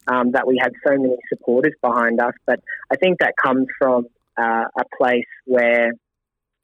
um, 0.06 0.32
that 0.32 0.46
we 0.46 0.58
had 0.60 0.72
so 0.86 0.96
many 0.96 1.16
supporters 1.28 1.74
behind 1.82 2.20
us. 2.20 2.34
But 2.46 2.60
I 2.90 2.96
think 2.96 3.18
that 3.18 3.34
comes 3.42 3.66
from 3.78 4.06
uh, 4.36 4.64
a 4.78 4.84
place 4.96 5.26
where, 5.46 5.90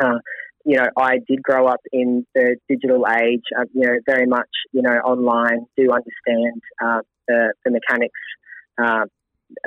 uh, 0.02 0.18
you 0.64 0.76
know, 0.76 0.86
I 0.96 1.18
did 1.28 1.42
grow 1.42 1.66
up 1.66 1.80
in 1.92 2.24
the 2.34 2.56
digital 2.68 3.04
age, 3.08 3.42
uh, 3.58 3.64
you 3.74 3.86
know, 3.86 3.96
very 4.06 4.26
much, 4.26 4.48
you 4.72 4.82
know, 4.82 4.96
online, 5.04 5.66
do 5.76 5.90
understand 5.90 6.62
uh, 6.82 7.00
the, 7.28 7.52
the 7.64 7.70
mechanics 7.70 8.20
uh, 8.78 9.04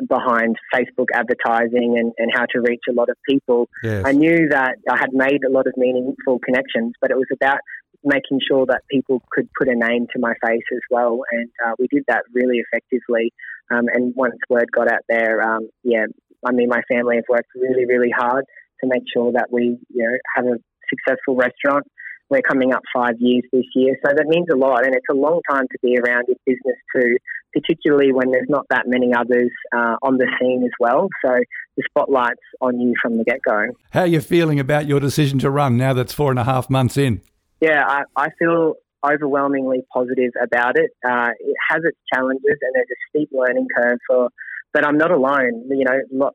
behind 0.07 0.55
Facebook 0.73 1.07
advertising 1.13 1.97
and, 1.97 2.11
and 2.17 2.31
how 2.33 2.45
to 2.53 2.59
reach 2.61 2.83
a 2.89 2.93
lot 2.93 3.09
of 3.09 3.17
people. 3.27 3.69
Yes. 3.83 4.03
I 4.05 4.11
knew 4.11 4.49
that 4.49 4.75
I 4.89 4.97
had 4.97 5.13
made 5.13 5.43
a 5.47 5.51
lot 5.51 5.67
of 5.67 5.73
meaningful 5.77 6.39
connections, 6.39 6.93
but 7.01 7.11
it 7.11 7.17
was 7.17 7.27
about 7.33 7.59
making 8.03 8.39
sure 8.47 8.65
that 8.67 8.81
people 8.89 9.21
could 9.31 9.49
put 9.57 9.67
a 9.67 9.75
name 9.75 10.07
to 10.13 10.19
my 10.19 10.33
face 10.45 10.67
as 10.71 10.81
well. 10.89 11.21
And 11.31 11.49
uh, 11.65 11.73
we 11.79 11.87
did 11.87 12.03
that 12.07 12.23
really 12.33 12.59
effectively. 12.59 13.33
Um, 13.71 13.87
and 13.93 14.13
once 14.15 14.35
word 14.49 14.71
got 14.71 14.91
out 14.91 15.01
there, 15.09 15.41
um, 15.41 15.69
yeah, 15.83 16.05
I 16.45 16.51
mean, 16.51 16.69
my 16.69 16.81
family 16.89 17.15
have 17.15 17.25
worked 17.27 17.49
really, 17.55 17.85
really 17.85 18.11
hard 18.15 18.45
to 18.81 18.87
make 18.87 19.03
sure 19.13 19.31
that 19.33 19.47
we, 19.51 19.77
you 19.89 20.03
know, 20.03 20.17
have 20.35 20.45
a 20.45 20.57
successful 20.89 21.35
restaurant. 21.35 21.85
We're 22.29 22.41
coming 22.41 22.73
up 22.73 22.81
five 22.93 23.15
years 23.19 23.43
this 23.51 23.65
year, 23.73 23.95
so 24.05 24.11
that 24.13 24.25
means 24.27 24.47
a 24.51 24.57
lot, 24.57 24.85
and 24.85 24.93
it's 24.93 25.05
a 25.09 25.15
long 25.15 25.39
time 25.49 25.65
to 25.71 25.77
be 25.81 25.97
around 25.97 26.25
in 26.27 26.35
business 26.45 26.75
too 26.93 27.15
particularly 27.53 28.11
when 28.11 28.31
there's 28.31 28.49
not 28.49 28.65
that 28.69 28.83
many 28.87 29.13
others 29.13 29.51
uh, 29.75 29.95
on 30.01 30.17
the 30.17 30.27
scene 30.39 30.63
as 30.63 30.71
well. 30.79 31.07
So 31.25 31.33
the 31.75 31.83
spotlight's 31.89 32.41
on 32.61 32.79
you 32.79 32.93
from 33.01 33.17
the 33.17 33.23
get 33.23 33.39
go. 33.47 33.67
How 33.91 34.01
are 34.01 34.07
you 34.07 34.21
feeling 34.21 34.59
about 34.59 34.87
your 34.87 34.99
decision 34.99 35.39
to 35.39 35.49
run 35.49 35.77
now 35.77 35.93
that's 35.93 36.13
four 36.13 36.31
and 36.31 36.39
a 36.39 36.43
half 36.43 36.69
months 36.69 36.97
in? 36.97 37.21
Yeah, 37.61 37.83
I, 37.87 38.03
I 38.15 38.27
feel 38.37 38.75
overwhelmingly 39.05 39.81
positive 39.93 40.31
about 40.41 40.77
it. 40.77 40.91
Uh, 41.07 41.29
it 41.39 41.55
has 41.69 41.81
its 41.83 41.97
challenges 42.13 42.57
and 42.61 42.71
there's 42.73 42.87
a 42.89 42.99
steep 43.09 43.29
learning 43.31 43.67
curve 43.75 43.99
for. 44.07 44.29
But 44.73 44.85
I'm 44.85 44.97
not 44.97 45.11
alone. 45.11 45.63
You 45.69 45.85
know, 45.85 46.29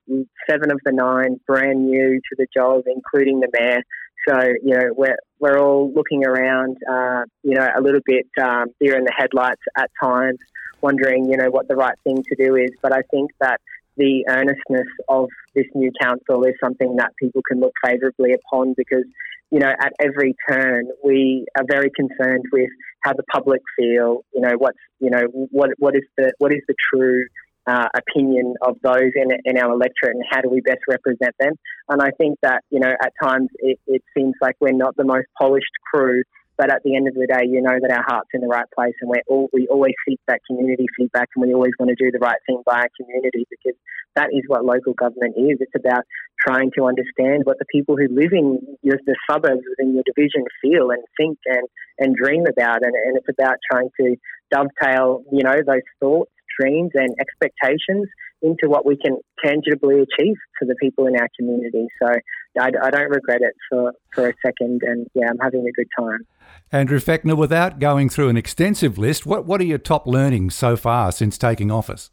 seven 0.48 0.72
of 0.72 0.80
the 0.84 0.92
nine 0.92 1.38
brand 1.46 1.86
new 1.86 2.14
to 2.14 2.36
the 2.36 2.46
job, 2.56 2.84
including 2.86 3.40
the 3.40 3.48
mayor. 3.52 3.82
So 4.26 4.40
you 4.64 4.74
know, 4.74 4.90
we're 4.96 5.18
we're 5.38 5.60
all 5.60 5.92
looking 5.94 6.24
around, 6.24 6.78
uh, 6.90 7.24
you 7.42 7.54
know, 7.54 7.68
a 7.76 7.80
little 7.80 8.00
bit 8.04 8.26
um, 8.42 8.66
deer 8.80 8.96
in 8.96 9.04
the 9.04 9.12
headlights 9.16 9.60
at 9.76 9.90
times 10.02 10.38
wondering, 10.82 11.30
you 11.30 11.36
know, 11.36 11.50
what 11.50 11.68
the 11.68 11.76
right 11.76 11.96
thing 12.04 12.22
to 12.22 12.36
do 12.36 12.56
is. 12.56 12.70
But 12.82 12.92
I 12.92 13.02
think 13.10 13.30
that 13.40 13.60
the 13.96 14.24
earnestness 14.28 14.88
of 15.08 15.28
this 15.54 15.66
new 15.74 15.90
council 16.00 16.44
is 16.44 16.54
something 16.62 16.96
that 16.96 17.12
people 17.18 17.42
can 17.46 17.60
look 17.60 17.72
favourably 17.84 18.32
upon 18.32 18.74
because, 18.76 19.04
you 19.50 19.58
know, 19.58 19.68
at 19.68 19.92
every 20.00 20.34
turn 20.48 20.88
we 21.04 21.44
are 21.58 21.64
very 21.68 21.90
concerned 21.94 22.44
with 22.52 22.70
how 23.02 23.12
the 23.12 23.24
public 23.32 23.60
feel. 23.76 24.24
You 24.34 24.40
know, 24.40 24.54
what's 24.56 24.78
you 24.98 25.10
know 25.10 25.22
what 25.50 25.70
what 25.78 25.94
is 25.94 26.04
the 26.16 26.32
what 26.38 26.52
is 26.52 26.60
the 26.68 26.74
true 26.92 27.24
uh, 27.66 27.86
opinion 27.94 28.54
of 28.62 28.76
those 28.82 29.12
in, 29.14 29.28
in 29.44 29.56
our 29.58 29.72
electorate 29.72 30.16
and 30.16 30.24
how 30.30 30.40
do 30.40 30.48
we 30.48 30.60
best 30.60 30.80
represent 30.88 31.34
them. 31.38 31.52
And 31.88 32.02
I 32.02 32.10
think 32.10 32.38
that, 32.42 32.62
you 32.70 32.80
know, 32.80 32.92
at 33.02 33.12
times 33.22 33.48
it, 33.58 33.78
it 33.86 34.02
seems 34.16 34.34
like 34.40 34.56
we're 34.60 34.72
not 34.72 34.96
the 34.96 35.04
most 35.04 35.26
polished 35.40 35.70
crew 35.92 36.22
but 36.56 36.70
at 36.70 36.82
the 36.84 36.96
end 36.96 37.08
of 37.08 37.14
the 37.14 37.26
day, 37.26 37.48
you 37.48 37.60
know 37.62 37.76
that 37.80 37.90
our 37.90 38.04
heart's 38.06 38.30
in 38.34 38.40
the 38.40 38.48
right 38.48 38.66
place, 38.74 38.94
and 39.00 39.08
we're 39.08 39.24
all, 39.26 39.48
we 39.52 39.66
always 39.68 39.94
seek 40.06 40.20
that 40.28 40.40
community 40.46 40.86
feedback, 40.96 41.28
and 41.34 41.46
we 41.46 41.54
always 41.54 41.72
want 41.78 41.90
to 41.90 41.96
do 41.96 42.10
the 42.10 42.18
right 42.18 42.38
thing 42.46 42.62
by 42.66 42.84
our 42.84 42.90
community 43.00 43.46
because 43.48 43.78
that 44.16 44.28
is 44.32 44.42
what 44.46 44.64
local 44.64 44.92
government 44.92 45.34
is. 45.36 45.58
It's 45.60 45.74
about 45.76 46.04
trying 46.40 46.70
to 46.76 46.84
understand 46.84 47.44
what 47.44 47.58
the 47.58 47.64
people 47.72 47.96
who 47.96 48.08
live 48.10 48.32
in 48.32 48.60
your, 48.82 48.98
the 49.06 49.16
suburbs 49.30 49.62
within 49.68 49.94
your 49.94 50.04
division 50.04 50.44
feel 50.60 50.90
and 50.90 51.02
think 51.16 51.38
and, 51.46 51.66
and 51.98 52.16
dream 52.16 52.44
about, 52.46 52.82
and, 52.82 52.94
and 52.94 53.16
it's 53.16 53.28
about 53.28 53.56
trying 53.70 53.88
to 54.00 54.16
dovetail, 54.50 55.22
you 55.32 55.42
know, 55.42 55.56
those 55.66 55.86
thoughts, 56.00 56.30
dreams, 56.60 56.90
and 56.94 57.14
expectations 57.18 58.08
into 58.42 58.68
what 58.68 58.84
we 58.84 58.96
can 58.96 59.18
tangibly 59.44 59.96
achieve 59.96 60.36
for 60.58 60.66
the 60.66 60.74
people 60.80 61.06
in 61.06 61.16
our 61.16 61.28
community. 61.38 61.86
So 62.02 62.12
I, 62.60 62.66
I, 62.66 62.90
don't 62.90 63.10
regret 63.10 63.40
it 63.40 63.54
for, 63.70 63.92
for 64.12 64.28
a 64.28 64.34
second, 64.44 64.82
and 64.84 65.06
yeah, 65.14 65.28
I'm 65.30 65.38
having 65.38 65.66
a 65.66 65.72
good 65.72 65.86
time. 65.98 66.26
Andrew 66.70 66.98
Fechner, 66.98 67.36
without 67.36 67.78
going 67.78 68.08
through 68.08 68.28
an 68.28 68.36
extensive 68.36 68.98
list, 68.98 69.24
what, 69.24 69.46
what 69.46 69.60
are 69.60 69.64
your 69.64 69.78
top 69.78 70.06
learnings 70.06 70.54
so 70.54 70.76
far 70.76 71.12
since 71.12 71.38
taking 71.38 71.70
office? 71.70 72.10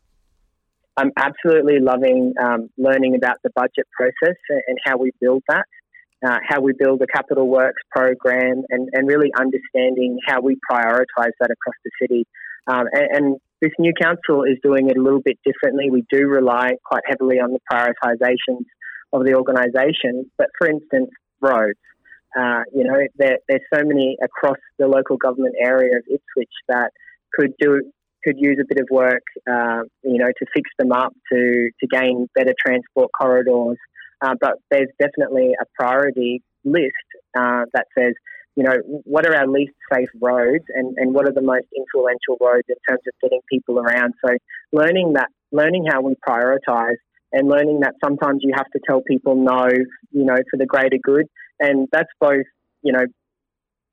I'm 0.97 1.11
absolutely 1.17 1.79
loving 1.79 2.33
um, 2.41 2.69
learning 2.77 3.15
about 3.15 3.37
the 3.43 3.49
budget 3.55 3.87
process 3.97 4.35
and 4.49 4.77
how 4.85 4.97
we 4.97 5.11
build 5.21 5.43
that, 5.47 5.65
uh, 6.27 6.39
how 6.45 6.59
we 6.59 6.73
build 6.77 7.01
a 7.01 7.07
capital 7.07 7.47
works 7.47 7.81
program, 7.89 8.63
and, 8.69 8.89
and 8.91 9.07
really 9.07 9.31
understanding 9.39 10.17
how 10.27 10.41
we 10.41 10.57
prioritise 10.69 11.31
that 11.39 11.51
across 11.51 11.75
the 11.85 11.91
city. 12.01 12.25
Um, 12.69 12.85
and, 12.93 13.07
and, 13.11 13.37
this 13.61 13.73
new 13.77 13.91
council 14.01 14.43
is 14.43 14.57
doing 14.63 14.89
it 14.89 14.95
a 14.95 15.01
little 15.01 15.19
bit 15.19 15.37
differently. 15.43 15.89
We 15.91 16.05
do 16.09 16.27
rely 16.27 16.69
quite 16.85 17.03
heavily 17.05 17.41
on 17.41 17.51
the 17.51 17.59
prioritisations 17.69 18.63
of 19.11 19.25
the 19.25 19.33
organisation, 19.33 20.31
but 20.37 20.47
for 20.57 20.69
instance, 20.69 21.09
roads. 21.41 21.77
Uh, 22.39 22.61
you 22.73 22.85
know, 22.85 22.95
there, 23.17 23.39
there's 23.49 23.61
so 23.73 23.81
many 23.83 24.15
across 24.23 24.55
the 24.77 24.87
local 24.87 25.17
government 25.17 25.55
area 25.59 25.97
of 25.97 26.03
Ipswich 26.09 26.53
that 26.69 26.91
could 27.33 27.51
do 27.59 27.81
could 28.23 28.35
use 28.37 28.57
a 28.61 28.65
bit 28.67 28.81
of 28.81 28.87
work, 28.91 29.23
uh, 29.45 29.81
you 30.03 30.19
know, 30.19 30.27
to 30.27 30.45
fix 30.53 30.69
them 30.77 30.93
up, 30.93 31.13
to 31.33 31.69
to 31.81 31.87
gain 31.87 32.27
better 32.35 32.53
transport 32.65 33.09
corridors. 33.19 33.77
Uh, 34.21 34.35
but 34.39 34.53
there's 34.71 34.89
definitely 34.99 35.51
a 35.59 35.65
priority 35.77 36.41
list 36.63 37.07
uh, 37.37 37.63
that 37.73 37.87
says, 37.97 38.13
you 38.55 38.63
know, 38.63 38.75
what 39.05 39.25
are 39.25 39.35
our 39.35 39.47
least 39.47 39.73
safe 39.93 40.09
roads 40.21 40.65
and, 40.69 40.95
and 40.97 41.13
what 41.13 41.27
are 41.27 41.33
the 41.33 41.41
most 41.41 41.67
influential 41.75 42.37
roads 42.41 42.67
in 42.67 42.75
terms 42.87 43.01
of 43.07 43.13
getting 43.21 43.41
people 43.49 43.79
around. 43.79 44.13
So 44.25 44.33
learning 44.71 45.13
that, 45.13 45.29
learning 45.51 45.85
how 45.89 46.01
we 46.01 46.15
prioritise 46.27 46.97
and 47.31 47.47
learning 47.47 47.81
that 47.81 47.93
sometimes 48.03 48.41
you 48.43 48.51
have 48.55 48.69
to 48.71 48.79
tell 48.87 49.01
people 49.01 49.35
no, 49.35 49.67
you 50.11 50.25
know, 50.25 50.35
for 50.49 50.57
the 50.57 50.65
greater 50.65 50.97
good. 51.01 51.27
And 51.59 51.87
that's 51.91 52.09
both 52.19 52.45
you 52.81 52.93
know 52.93 53.05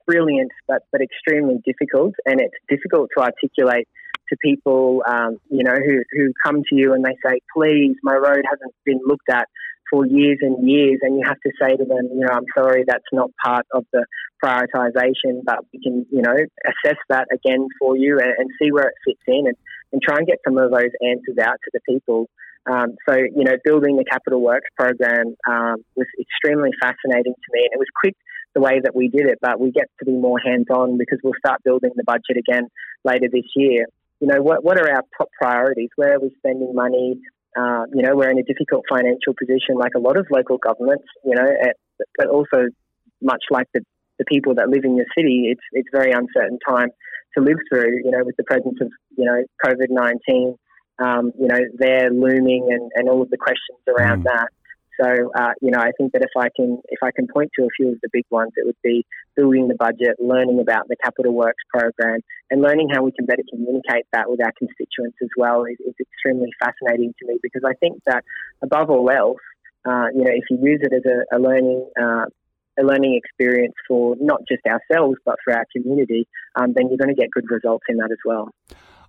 brilliant 0.06 0.52
but 0.68 0.82
but 0.92 1.00
extremely 1.00 1.56
difficult, 1.64 2.14
and 2.24 2.40
it's 2.40 2.54
difficult 2.68 3.10
to 3.16 3.22
articulate 3.24 3.88
to 4.28 4.36
people 4.42 5.02
um, 5.08 5.38
you 5.50 5.64
know 5.64 5.74
who 5.74 6.02
who 6.12 6.32
come 6.44 6.62
to 6.68 6.74
you 6.74 6.92
and 6.94 7.04
they 7.04 7.16
say, 7.24 7.40
please, 7.54 7.96
my 8.02 8.14
road 8.14 8.42
hasn't 8.48 8.74
been 8.84 9.00
looked 9.04 9.28
at 9.30 9.48
for 9.90 10.06
years 10.06 10.38
and 10.40 10.68
years, 10.68 10.98
and 11.02 11.16
you 11.16 11.22
have 11.26 11.40
to 11.40 11.52
say 11.60 11.76
to 11.76 11.84
them, 11.84 12.08
you 12.12 12.20
know, 12.20 12.32
I'm 12.32 12.46
sorry, 12.56 12.84
that's 12.86 13.04
not 13.12 13.30
part 13.44 13.66
of 13.72 13.84
the 13.92 14.04
prioritisation, 14.44 15.42
but 15.44 15.58
we 15.72 15.80
can, 15.82 16.06
you 16.10 16.22
know, 16.22 16.34
assess 16.34 16.98
that 17.08 17.28
again 17.32 17.68
for 17.78 17.96
you 17.96 18.18
and, 18.18 18.32
and 18.36 18.50
see 18.60 18.72
where 18.72 18.88
it 18.88 18.94
fits 19.06 19.22
in, 19.26 19.46
and, 19.46 19.56
and 19.92 20.02
try 20.02 20.18
and 20.18 20.26
get 20.26 20.38
some 20.44 20.58
of 20.58 20.70
those 20.70 20.90
answers 21.00 21.38
out 21.40 21.56
to 21.64 21.70
the 21.72 21.80
people. 21.88 22.28
Um, 22.68 22.96
so, 23.08 23.14
you 23.14 23.44
know, 23.44 23.56
building 23.64 23.96
the 23.96 24.04
capital 24.04 24.42
works 24.42 24.68
program 24.76 25.36
um, 25.48 25.76
was 25.94 26.08
extremely 26.20 26.70
fascinating 26.82 27.34
to 27.34 27.48
me, 27.52 27.60
and 27.62 27.72
it 27.72 27.78
was 27.78 27.86
quick 28.02 28.16
the 28.54 28.60
way 28.60 28.80
that 28.82 28.96
we 28.96 29.08
did 29.08 29.26
it. 29.26 29.38
But 29.40 29.60
we 29.60 29.70
get 29.70 29.86
to 30.00 30.04
be 30.04 30.12
more 30.12 30.40
hands-on 30.44 30.98
because 30.98 31.20
we'll 31.22 31.38
start 31.38 31.62
building 31.62 31.90
the 31.94 32.02
budget 32.04 32.36
again 32.36 32.66
later 33.04 33.28
this 33.30 33.46
year. 33.54 33.86
You 34.18 34.26
know, 34.26 34.42
what 34.42 34.64
what 34.64 34.80
are 34.80 34.90
our 34.90 35.02
top 35.16 35.28
priorities? 35.40 35.90
Where 35.94 36.14
are 36.14 36.20
we 36.20 36.34
spending 36.38 36.74
money? 36.74 37.20
Uh, 37.58 37.84
you 37.94 38.02
know, 38.02 38.14
we're 38.14 38.30
in 38.30 38.38
a 38.38 38.42
difficult 38.42 38.84
financial 38.88 39.34
position, 39.38 39.76
like 39.76 39.92
a 39.96 40.00
lot 40.00 40.16
of 40.16 40.26
local 40.30 40.58
governments. 40.58 41.04
You 41.24 41.34
know, 41.34 41.48
at, 41.62 41.76
but 42.18 42.28
also 42.28 42.68
much 43.22 43.44
like 43.50 43.66
the 43.74 43.80
the 44.18 44.24
people 44.26 44.54
that 44.54 44.68
live 44.68 44.84
in 44.84 44.96
your 44.96 45.06
city, 45.16 45.48
it's 45.50 45.62
it's 45.72 45.88
very 45.92 46.12
uncertain 46.12 46.58
time 46.66 46.88
to 47.36 47.44
live 47.44 47.58
through. 47.70 48.02
You 48.04 48.10
know, 48.10 48.24
with 48.24 48.36
the 48.36 48.44
presence 48.44 48.78
of 48.80 48.88
you 49.16 49.24
know 49.24 49.42
COVID 49.64 49.88
nineteen, 49.90 50.56
um, 50.98 51.32
you 51.38 51.46
know, 51.46 51.58
they're 51.78 52.10
looming 52.10 52.68
and, 52.70 52.90
and 52.94 53.08
all 53.08 53.22
of 53.22 53.30
the 53.30 53.36
questions 53.36 53.78
around 53.88 54.20
mm. 54.20 54.24
that. 54.24 54.48
So, 55.00 55.30
uh, 55.36 55.52
you 55.60 55.70
know, 55.70 55.78
I 55.78 55.92
think 55.98 56.12
that 56.12 56.22
if 56.22 56.30
I 56.36 56.48
can 56.54 56.80
if 56.88 57.02
I 57.02 57.10
can 57.14 57.26
point 57.26 57.50
to 57.58 57.64
a 57.64 57.68
few 57.76 57.88
of 57.92 58.00
the 58.02 58.08
big 58.12 58.24
ones, 58.30 58.52
it 58.56 58.64
would 58.64 58.80
be 58.82 59.04
building 59.36 59.68
the 59.68 59.74
budget, 59.74 60.16
learning 60.18 60.60
about 60.60 60.88
the 60.88 60.96
capital 61.02 61.34
works 61.34 61.62
program, 61.68 62.20
and 62.50 62.62
learning 62.62 62.88
how 62.94 63.02
we 63.02 63.12
can 63.12 63.26
better 63.26 63.42
communicate 63.50 64.06
that 64.12 64.30
with 64.30 64.40
our 64.40 64.52
constituents 64.58 65.18
as 65.22 65.28
well 65.36 65.64
is, 65.64 65.76
is 65.80 65.94
extremely 66.00 66.50
fascinating 66.58 67.12
to 67.18 67.26
me 67.26 67.38
because 67.42 67.62
I 67.66 67.74
think 67.74 68.00
that 68.06 68.24
above 68.62 68.88
all 68.90 69.10
else, 69.10 69.42
uh, 69.84 70.06
you 70.14 70.24
know, 70.24 70.32
if 70.32 70.44
you 70.50 70.58
use 70.62 70.80
it 70.82 70.92
as 70.92 71.04
a, 71.04 71.36
a 71.36 71.38
learning 71.38 71.90
uh, 72.00 72.24
a 72.78 72.82
learning 72.82 73.20
experience 73.22 73.74
for 73.88 74.16
not 74.20 74.40
just 74.48 74.62
ourselves 74.66 75.16
but 75.24 75.36
for 75.44 75.54
our 75.54 75.64
community, 75.74 76.26
um, 76.54 76.72
then 76.74 76.88
you're 76.88 76.98
going 76.98 77.14
to 77.14 77.20
get 77.20 77.30
good 77.30 77.50
results 77.50 77.84
in 77.88 77.96
that 77.98 78.10
as 78.10 78.18
well. 78.24 78.50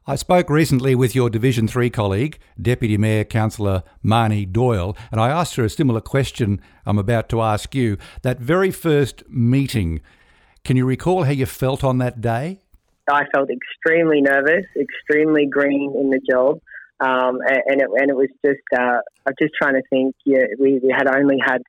I 0.09 0.15
spoke 0.15 0.49
recently 0.49 0.95
with 0.95 1.15
your 1.15 1.29
Division 1.29 1.67
3 1.67 1.89
colleague, 1.89 2.39
Deputy 2.61 2.97
Mayor 2.97 3.25
Councillor 3.25 3.83
Marnie 4.05 4.49
Doyle, 4.49 4.95
and 5.11 5.19
I 5.19 5.27
asked 5.27 5.57
her 5.57 5.65
a 5.65 5.69
similar 5.69 5.99
question 5.99 6.61
I'm 6.85 6.97
about 6.97 7.27
to 7.27 7.41
ask 7.41 7.75
you. 7.75 7.97
That 8.21 8.39
very 8.39 8.71
first 8.71 9.23
meeting, 9.27 9.99
can 10.63 10.77
you 10.77 10.85
recall 10.85 11.23
how 11.23 11.31
you 11.31 11.45
felt 11.45 11.83
on 11.83 11.97
that 11.97 12.21
day? 12.21 12.61
I 13.11 13.25
felt 13.35 13.49
extremely 13.49 14.21
nervous, 14.21 14.63
extremely 14.79 15.45
green 15.45 15.93
in 15.99 16.09
the 16.09 16.21
job. 16.31 16.61
Um, 17.01 17.39
and, 17.45 17.81
it, 17.81 17.89
and 17.93 18.09
it 18.09 18.15
was 18.15 18.29
just, 18.45 18.61
uh, 18.79 18.99
I'm 19.25 19.33
just 19.37 19.55
trying 19.61 19.73
to 19.73 19.83
think, 19.89 20.15
yeah, 20.25 20.45
we, 20.57 20.79
we 20.79 20.95
had 20.97 21.13
only 21.13 21.35
had 21.45 21.61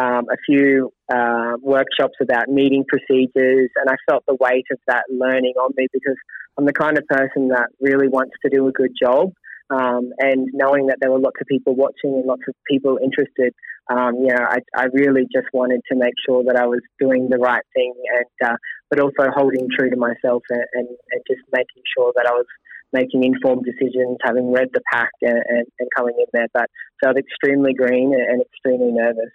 um, 0.00 0.28
a 0.32 0.36
few 0.46 0.94
uh, 1.12 1.58
workshops 1.60 2.14
about 2.22 2.48
meeting 2.48 2.86
procedures, 2.88 3.68
and 3.76 3.90
I 3.90 3.96
felt 4.08 4.24
the 4.26 4.36
weight 4.40 4.64
of 4.72 4.78
that 4.86 5.04
learning 5.10 5.54
on 5.60 5.72
me 5.76 5.88
because 5.92 6.16
I'm 6.58 6.66
the 6.66 6.72
kind 6.72 6.98
of 6.98 7.06
person 7.06 7.48
that 7.48 7.68
really 7.80 8.08
wants 8.08 8.32
to 8.44 8.50
do 8.50 8.68
a 8.68 8.72
good 8.72 8.92
job. 9.00 9.32
Um, 9.70 10.10
and 10.18 10.48
knowing 10.52 10.88
that 10.88 10.98
there 11.00 11.10
were 11.10 11.18
lots 11.18 11.40
of 11.40 11.46
people 11.46 11.74
watching 11.74 12.12
and 12.12 12.26
lots 12.26 12.42
of 12.46 12.54
people 12.68 12.98
interested, 13.02 13.54
um, 13.90 14.16
you 14.16 14.28
know, 14.28 14.44
I, 14.44 14.58
I, 14.76 14.86
really 14.92 15.22
just 15.32 15.48
wanted 15.52 15.80
to 15.90 15.96
make 15.96 16.12
sure 16.26 16.44
that 16.44 16.56
I 16.56 16.66
was 16.66 16.80
doing 17.00 17.28
the 17.28 17.38
right 17.38 17.64
thing, 17.74 17.92
and 18.18 18.50
uh, 18.50 18.56
but 18.90 19.00
also 19.00 19.30
holding 19.34 19.68
true 19.76 19.90
to 19.90 19.96
myself 19.96 20.42
and, 20.50 20.64
and, 20.74 20.88
and, 20.88 21.22
just 21.26 21.42
making 21.52 21.82
sure 21.96 22.12
that 22.14 22.26
I 22.26 22.32
was 22.32 22.46
making 22.92 23.24
informed 23.24 23.64
decisions, 23.64 24.18
having 24.22 24.52
read 24.52 24.68
the 24.72 24.82
pack 24.92 25.10
and, 25.22 25.42
and, 25.48 25.66
and 25.80 25.88
coming 25.96 26.14
in 26.18 26.26
there. 26.32 26.48
But 26.54 26.70
felt 27.02 27.16
extremely 27.16 27.74
green 27.74 28.14
and 28.14 28.42
extremely 28.42 28.92
nervous. 28.92 29.32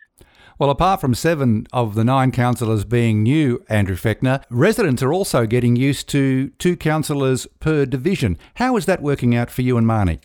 Well, 0.59 0.71
apart 0.71 1.01
from 1.01 1.13
seven 1.13 1.67
of 1.71 1.93
the 1.93 2.03
nine 2.03 2.31
councillors 2.31 2.83
being 2.83 3.21
new, 3.21 3.63
Andrew 3.69 3.95
Fechner, 3.95 4.43
residents 4.49 5.03
are 5.03 5.13
also 5.13 5.45
getting 5.45 5.75
used 5.75 6.09
to 6.09 6.49
two 6.57 6.75
councillors 6.75 7.45
per 7.59 7.85
division. 7.85 8.39
How 8.55 8.75
is 8.75 8.87
that 8.87 8.99
working 8.99 9.35
out 9.35 9.51
for 9.51 9.61
you 9.61 9.77
and 9.77 9.85
Marnie? 9.85 10.19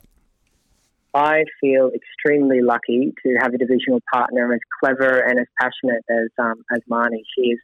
I 1.12 1.44
feel 1.60 1.90
extremely 1.94 2.62
lucky 2.62 3.12
to 3.22 3.34
have 3.42 3.52
a 3.52 3.58
divisional 3.58 4.00
partner 4.10 4.54
as 4.54 4.60
clever 4.80 5.18
and 5.18 5.38
as 5.38 5.46
passionate 5.60 6.02
as 6.08 6.30
um, 6.38 6.64
as 6.74 6.80
Marnie. 6.90 7.24
She 7.36 7.48
is 7.48 7.58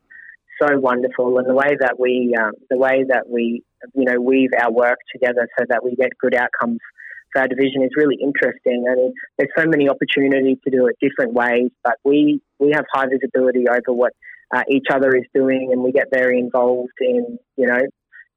so 0.61 0.79
wonderful, 0.79 1.39
and 1.39 1.49
the 1.49 1.55
way 1.55 1.75
that 1.81 1.99
we 1.99 2.37
um, 2.39 2.53
the 2.69 2.77
way 2.77 3.03
that 3.09 3.31
we 3.31 3.63
you 3.95 4.05
know 4.05 4.21
weave 4.21 4.51
our 4.63 4.71
work 4.71 4.99
together 5.11 5.49
so 5.59 5.65
that 5.71 5.83
we 5.83 5.97
get 5.97 6.11
good 6.21 6.35
outcomes 6.35 6.81
our 7.39 7.49
division 7.49 7.83
is 7.83 7.91
really 7.97 8.19
interesting. 8.21 8.85
I 8.91 8.95
mean, 8.95 9.13
there's 9.39 9.51
so 9.57 9.65
many 9.67 9.89
opportunities 9.89 10.59
to 10.65 10.71
do 10.71 10.87
it 10.87 10.97
different 11.01 11.33
ways, 11.33 11.71
but 11.85 11.95
we, 12.05 12.41
we 12.59 12.73
have 12.75 12.85
high 12.93 13.07
visibility 13.07 13.65
over 13.69 13.97
what 13.97 14.13
uh, 14.55 14.63
each 14.71 14.87
other 14.93 15.15
is 15.15 15.25
doing, 15.35 15.71
and 15.73 15.83
we 15.83 15.93
get 15.93 16.07
very 16.13 16.39
involved 16.39 16.99
in, 17.01 17.39
you 17.57 17.67
know, 17.67 17.81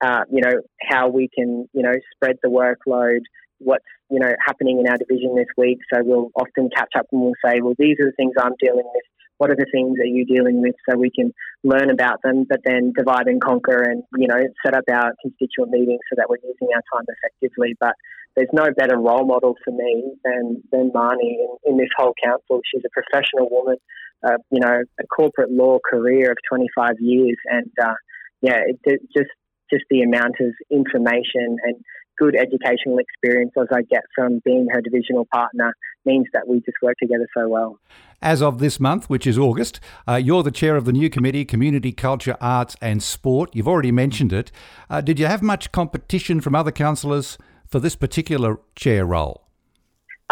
uh, 0.02 0.24
you 0.32 0.42
know 0.42 0.56
how 0.82 1.08
we 1.08 1.30
can, 1.34 1.68
you 1.74 1.84
know, 1.84 1.94
spread 2.16 2.38
the 2.44 2.50
workload. 2.50 3.20
What's 3.60 3.86
you 4.10 4.20
know 4.20 4.34
happening 4.46 4.80
in 4.80 4.88
our 4.88 4.98
division 4.98 5.36
this 5.36 5.48
week? 5.58 5.78
So 5.94 6.02
we'll 6.04 6.32
often 6.36 6.70
catch 6.76 6.94
up 6.98 7.06
and 7.12 7.22
we'll 7.22 7.40
say, 7.46 7.62
well, 7.62 7.76
these 7.78 7.98
are 8.02 8.06
the 8.06 8.18
things 8.18 8.34
I'm 8.38 8.56
dealing 8.60 8.84
with. 8.84 9.04
What 9.38 9.52
are 9.52 9.56
the 9.56 9.70
things 9.72 9.98
that 9.98 10.08
you 10.08 10.26
dealing 10.26 10.62
with? 10.62 10.76
So 10.90 10.98
we 10.98 11.12
can 11.12 11.32
learn 11.64 11.90
about 11.90 12.22
them, 12.24 12.46
but 12.50 12.62
then 12.66 12.94
divide 12.98 13.28
and 13.28 13.42
conquer, 13.42 13.82
and 13.82 14.04
you 14.18 14.28
know, 14.28 14.42
set 14.66 14.76
up 14.76 14.84
our 14.92 15.14
constituent 15.22 15.72
meetings 15.72 16.02
so 16.10 16.16
that 16.18 16.30
we're 16.30 16.44
using 16.44 16.70
our 16.74 16.82
time 16.94 17.06
effectively. 17.08 17.76
But 17.80 17.94
there's 18.36 18.50
no 18.54 18.68
better 18.76 18.98
role 18.98 19.26
model 19.26 19.56
for 19.64 19.72
me 19.72 20.14
than 20.24 20.64
than 20.72 20.92
Marnie 20.92 21.36
in, 21.40 21.58
in 21.66 21.78
this 21.78 21.90
whole 21.98 22.14
council. 22.24 22.62
She's 22.72 22.84
a 22.86 22.90
professional 22.90 23.50
woman, 23.50 23.78
uh, 24.26 24.38
you 24.52 24.60
know, 24.60 24.84
a 25.00 25.08
corporate 25.08 25.52
law 25.52 25.80
career 25.90 26.32
of 26.32 26.38
25 26.50 26.96
years, 27.00 27.38
and 27.46 27.72
uh, 27.82 27.94
yeah, 28.42 28.60
it, 28.66 28.80
it 28.84 29.02
just 29.16 29.32
just 29.72 29.84
the 29.90 30.02
amount 30.02 30.36
of 30.40 30.54
information 30.70 31.58
and 31.64 31.76
good 32.20 32.36
educational 32.36 33.00
experience 33.00 33.52
as 33.60 33.68
I 33.74 33.82
get 33.82 34.04
from 34.16 34.42
being 34.46 34.68
her 34.72 34.82
divisional 34.82 35.26
partner 35.34 35.74
means 36.06 36.28
that 36.34 36.48
we 36.48 36.58
just 36.58 36.78
work 36.82 36.96
together 37.02 37.28
so 37.36 37.48
well. 37.48 37.80
As 38.22 38.42
of 38.42 38.60
this 38.60 38.80
month, 38.80 39.10
which 39.10 39.26
is 39.26 39.40
August, 39.40 39.80
uh, 40.08 40.16
you're 40.16 40.44
the 40.44 40.52
chair 40.52 40.76
of 40.76 40.86
the 40.86 40.92
new 40.92 41.10
committee, 41.10 41.46
Community, 41.46 41.92
Culture, 41.92 42.38
Arts 42.40 42.76
and 42.82 43.02
Sport. 43.02 43.50
You've 43.54 43.68
already 43.68 43.92
mentioned 43.92 44.34
it. 44.34 44.52
Uh, 44.90 45.02
did 45.02 45.20
you 45.20 45.26
have 45.26 45.42
much 45.42 45.72
competition 45.72 46.42
from 46.42 46.54
other 46.54 46.72
councillors 46.72 47.38
for 47.72 47.80
this 47.80 47.96
particular 47.96 48.60
chair 48.76 49.06
role? 49.06 49.48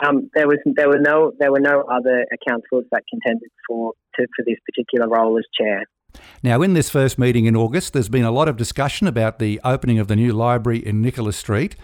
Um, 0.04 0.30
there 0.36 0.48
was 0.48 0.60
there 0.66 0.88
were 0.88 1.00
no 1.00 1.34
there 1.40 1.52
were 1.52 1.60
no 1.60 1.82
other 1.82 2.26
councillors 2.48 2.86
that 2.92 3.04
contended 3.10 3.50
for 3.68 3.94
to, 4.16 4.28
for 4.36 4.46
this 4.46 4.58
particular 4.66 5.08
role 5.10 5.38
as 5.38 5.46
chair. 5.60 5.86
Now, 6.42 6.62
in 6.62 6.74
this 6.74 6.90
first 6.90 7.20
meeting 7.20 7.46
in 7.46 7.56
August, 7.56 7.94
there's 7.94 8.10
been 8.10 8.24
a 8.24 8.32
lot 8.32 8.48
of 8.48 8.58
discussion 8.58 9.08
about 9.08 9.40
the 9.40 9.60
opening 9.64 10.00
of 10.00 10.08
the 10.08 10.16
new 10.16 10.34
library 10.34 10.80
in 10.80 11.02
Nicholas 11.02 11.38
Street. 11.38 11.76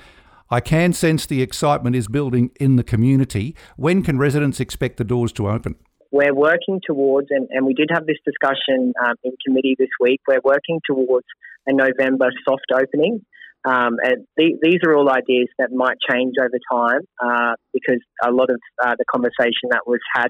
I 0.50 0.62
can 0.62 0.94
sense 0.94 1.26
the 1.26 1.41
excitement 1.41 1.96
is 1.96 2.08
building 2.08 2.52
in 2.60 2.76
the 2.76 2.84
community. 2.84 3.56
When 3.78 4.04
can 4.04 4.18
residents 4.18 4.60
expect 4.60 4.98
the 4.98 5.04
doors 5.04 5.32
to 5.34 5.50
open? 5.50 5.76
We're 6.12 6.34
working 6.34 6.80
towards, 6.86 7.28
and, 7.32 7.48
and 7.52 7.65
we 7.65 7.74
did 7.74 7.89
have 7.91 8.06
this 8.06 8.18
discussion 8.26 8.94
um, 9.06 9.15
in 9.24 9.34
committee 9.46 9.76
this 9.78 9.89
week, 10.00 10.22
we're 10.28 10.39
working 10.44 10.80
towards 10.88 11.26
a 11.68 11.74
November 11.74 12.30
soft 12.48 12.65
opening. 12.74 13.26
Um, 13.65 13.97
and 14.04 14.28
th- 14.38 14.60
these 14.62 14.80
are 14.86 14.95
all 14.95 15.10
ideas 15.10 15.47
that 15.58 15.71
might 15.71 15.97
change 16.10 16.36
over 16.39 16.60
time 16.71 17.01
uh, 17.23 17.56
because 17.73 17.99
a 18.23 18.32
lot 18.32 18.49
of 18.49 18.60
uh, 18.84 18.95
the 18.97 19.06
conversation 19.12 19.69
that 19.71 19.82
was 19.88 19.99
had 20.13 20.30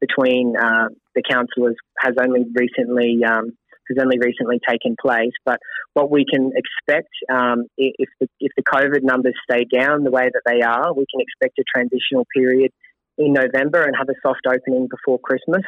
between 0.00 0.54
uh, 0.56 0.88
the 1.14 1.22
councillors 1.28 1.76
has 1.98 2.14
only 2.20 2.44
recently 2.54 3.20
um, 3.24 3.56
has 3.88 3.96
only 4.00 4.18
recently 4.18 4.60
taken 4.68 4.96
place. 5.00 5.32
But 5.44 5.58
what 5.94 6.10
we 6.10 6.24
can 6.30 6.52
expect 6.54 7.08
um, 7.32 7.64
if 7.78 8.08
the 8.20 8.28
if 8.40 8.52
the 8.56 8.62
COVID 8.62 9.02
numbers 9.02 9.34
stay 9.50 9.64
down 9.64 10.04
the 10.04 10.10
way 10.10 10.28
that 10.30 10.42
they 10.46 10.60
are, 10.60 10.92
we 10.92 11.06
can 11.10 11.20
expect 11.20 11.58
a 11.58 11.64
transitional 11.74 12.26
period 12.34 12.72
in 13.16 13.32
November 13.32 13.82
and 13.82 13.94
have 13.96 14.08
a 14.08 14.18
soft 14.22 14.46
opening 14.46 14.88
before 14.90 15.18
Christmas. 15.18 15.62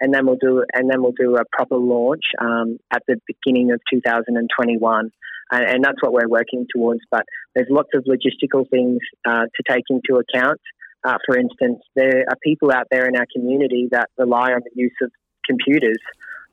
And 0.00 0.14
then 0.14 0.26
we'll 0.26 0.38
do 0.40 0.64
and 0.74 0.90
then 0.90 1.02
we'll 1.02 1.14
do 1.18 1.36
a 1.36 1.44
proper 1.52 1.76
launch 1.76 2.22
um, 2.40 2.78
at 2.92 3.02
the 3.06 3.16
beginning 3.26 3.70
of 3.72 3.80
2021 3.92 5.10
and, 5.50 5.64
and 5.64 5.84
that's 5.84 6.00
what 6.02 6.12
we're 6.12 6.28
working 6.28 6.66
towards. 6.74 7.00
But 7.10 7.24
there's 7.54 7.68
lots 7.70 7.90
of 7.94 8.04
logistical 8.04 8.68
things 8.70 8.98
uh, 9.26 9.44
to 9.44 9.62
take 9.68 9.84
into 9.90 10.20
account. 10.20 10.60
Uh, 11.04 11.16
for 11.26 11.38
instance, 11.38 11.78
there 11.94 12.24
are 12.28 12.36
people 12.42 12.72
out 12.72 12.86
there 12.90 13.06
in 13.06 13.16
our 13.16 13.26
community 13.34 13.88
that 13.92 14.08
rely 14.18 14.52
on 14.52 14.60
the 14.64 14.70
use 14.74 14.96
of 15.02 15.10
computers. 15.46 15.98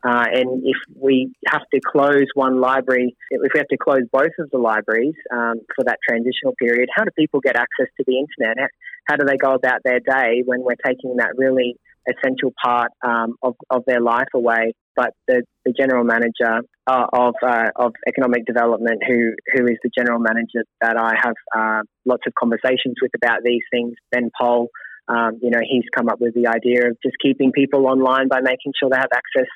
Uh, 0.03 0.25
and 0.31 0.61
if 0.63 0.77
we 1.01 1.33
have 1.47 1.63
to 1.73 1.79
close 1.81 2.27
one 2.35 2.61
library, 2.61 3.15
if 3.31 3.41
we 3.41 3.57
have 3.57 3.67
to 3.67 3.77
close 3.77 4.03
both 4.11 4.31
of 4.37 4.49
the 4.51 4.57
libraries 4.59 5.15
um, 5.33 5.55
for 5.75 5.83
that 5.83 5.97
transitional 6.07 6.53
period, 6.59 6.87
how 6.95 7.03
do 7.03 7.09
people 7.17 7.39
get 7.39 7.55
access 7.55 7.87
to 7.97 8.03
the 8.05 8.19
internet? 8.19 8.57
How, 8.59 8.67
how 9.07 9.15
do 9.15 9.25
they 9.25 9.37
go 9.37 9.53
about 9.55 9.81
their 9.83 9.99
day 9.99 10.43
when 10.45 10.61
we're 10.61 10.77
taking 10.85 11.15
that 11.17 11.31
really 11.37 11.75
essential 12.07 12.53
part 12.63 12.91
um, 13.05 13.35
of, 13.41 13.55
of 13.69 13.83
their 13.85 14.01
life 14.01 14.27
away? 14.33 14.73
But 14.95 15.11
the, 15.27 15.43
the 15.65 15.73
general 15.73 16.03
manager 16.03 16.61
uh, 16.87 17.05
of 17.11 17.35
uh, 17.45 17.69
of 17.75 17.93
economic 18.07 18.45
development, 18.45 19.01
who 19.07 19.33
who 19.53 19.65
is 19.65 19.77
the 19.83 19.89
general 19.97 20.19
manager 20.19 20.63
that 20.81 20.95
I 20.97 21.13
have 21.21 21.35
uh, 21.55 21.81
lots 22.05 22.23
of 22.27 22.33
conversations 22.39 22.95
with 23.01 23.11
about 23.15 23.39
these 23.43 23.63
things. 23.71 23.95
Ben 24.11 24.29
Pole, 24.39 24.69
um, 25.07 25.39
you 25.41 25.49
know, 25.49 25.59
he's 25.61 25.83
come 25.95 26.07
up 26.07 26.21
with 26.21 26.33
the 26.33 26.47
idea 26.47 26.87
of 26.87 26.97
just 27.03 27.15
keeping 27.21 27.51
people 27.51 27.87
online 27.87 28.27
by 28.27 28.39
making 28.41 28.73
sure 28.79 28.89
they 28.89 28.97
have 28.97 29.13
access 29.13 29.49